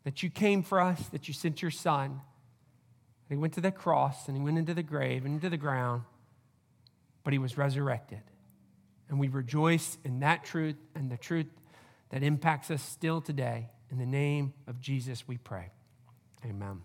that 0.03 0.23
you 0.23 0.29
came 0.29 0.63
for 0.63 0.79
us, 0.79 1.07
that 1.09 1.27
you 1.27 1.33
sent 1.33 1.61
your 1.61 1.71
Son. 1.71 2.21
He 3.29 3.35
went 3.35 3.53
to 3.53 3.61
the 3.61 3.71
cross 3.71 4.27
and 4.27 4.37
he 4.37 4.43
went 4.43 4.57
into 4.57 4.73
the 4.73 4.83
grave 4.83 5.25
and 5.25 5.35
into 5.35 5.49
the 5.49 5.57
ground 5.57 6.03
but 7.23 7.33
he 7.33 7.39
was 7.39 7.57
resurrected. 7.57 8.21
And 9.09 9.19
we 9.19 9.27
rejoice 9.27 9.97
in 10.03 10.19
that 10.21 10.43
truth 10.43 10.77
and 10.95 11.11
the 11.11 11.17
truth 11.17 11.47
that 12.09 12.23
impacts 12.23 12.71
us 12.71 12.81
still 12.81 13.21
today. 13.21 13.69
In 13.91 13.97
the 13.97 14.05
name 14.05 14.53
of 14.67 14.79
Jesus, 14.79 15.27
we 15.27 15.37
pray. 15.37 15.71
Amen. 16.45 16.81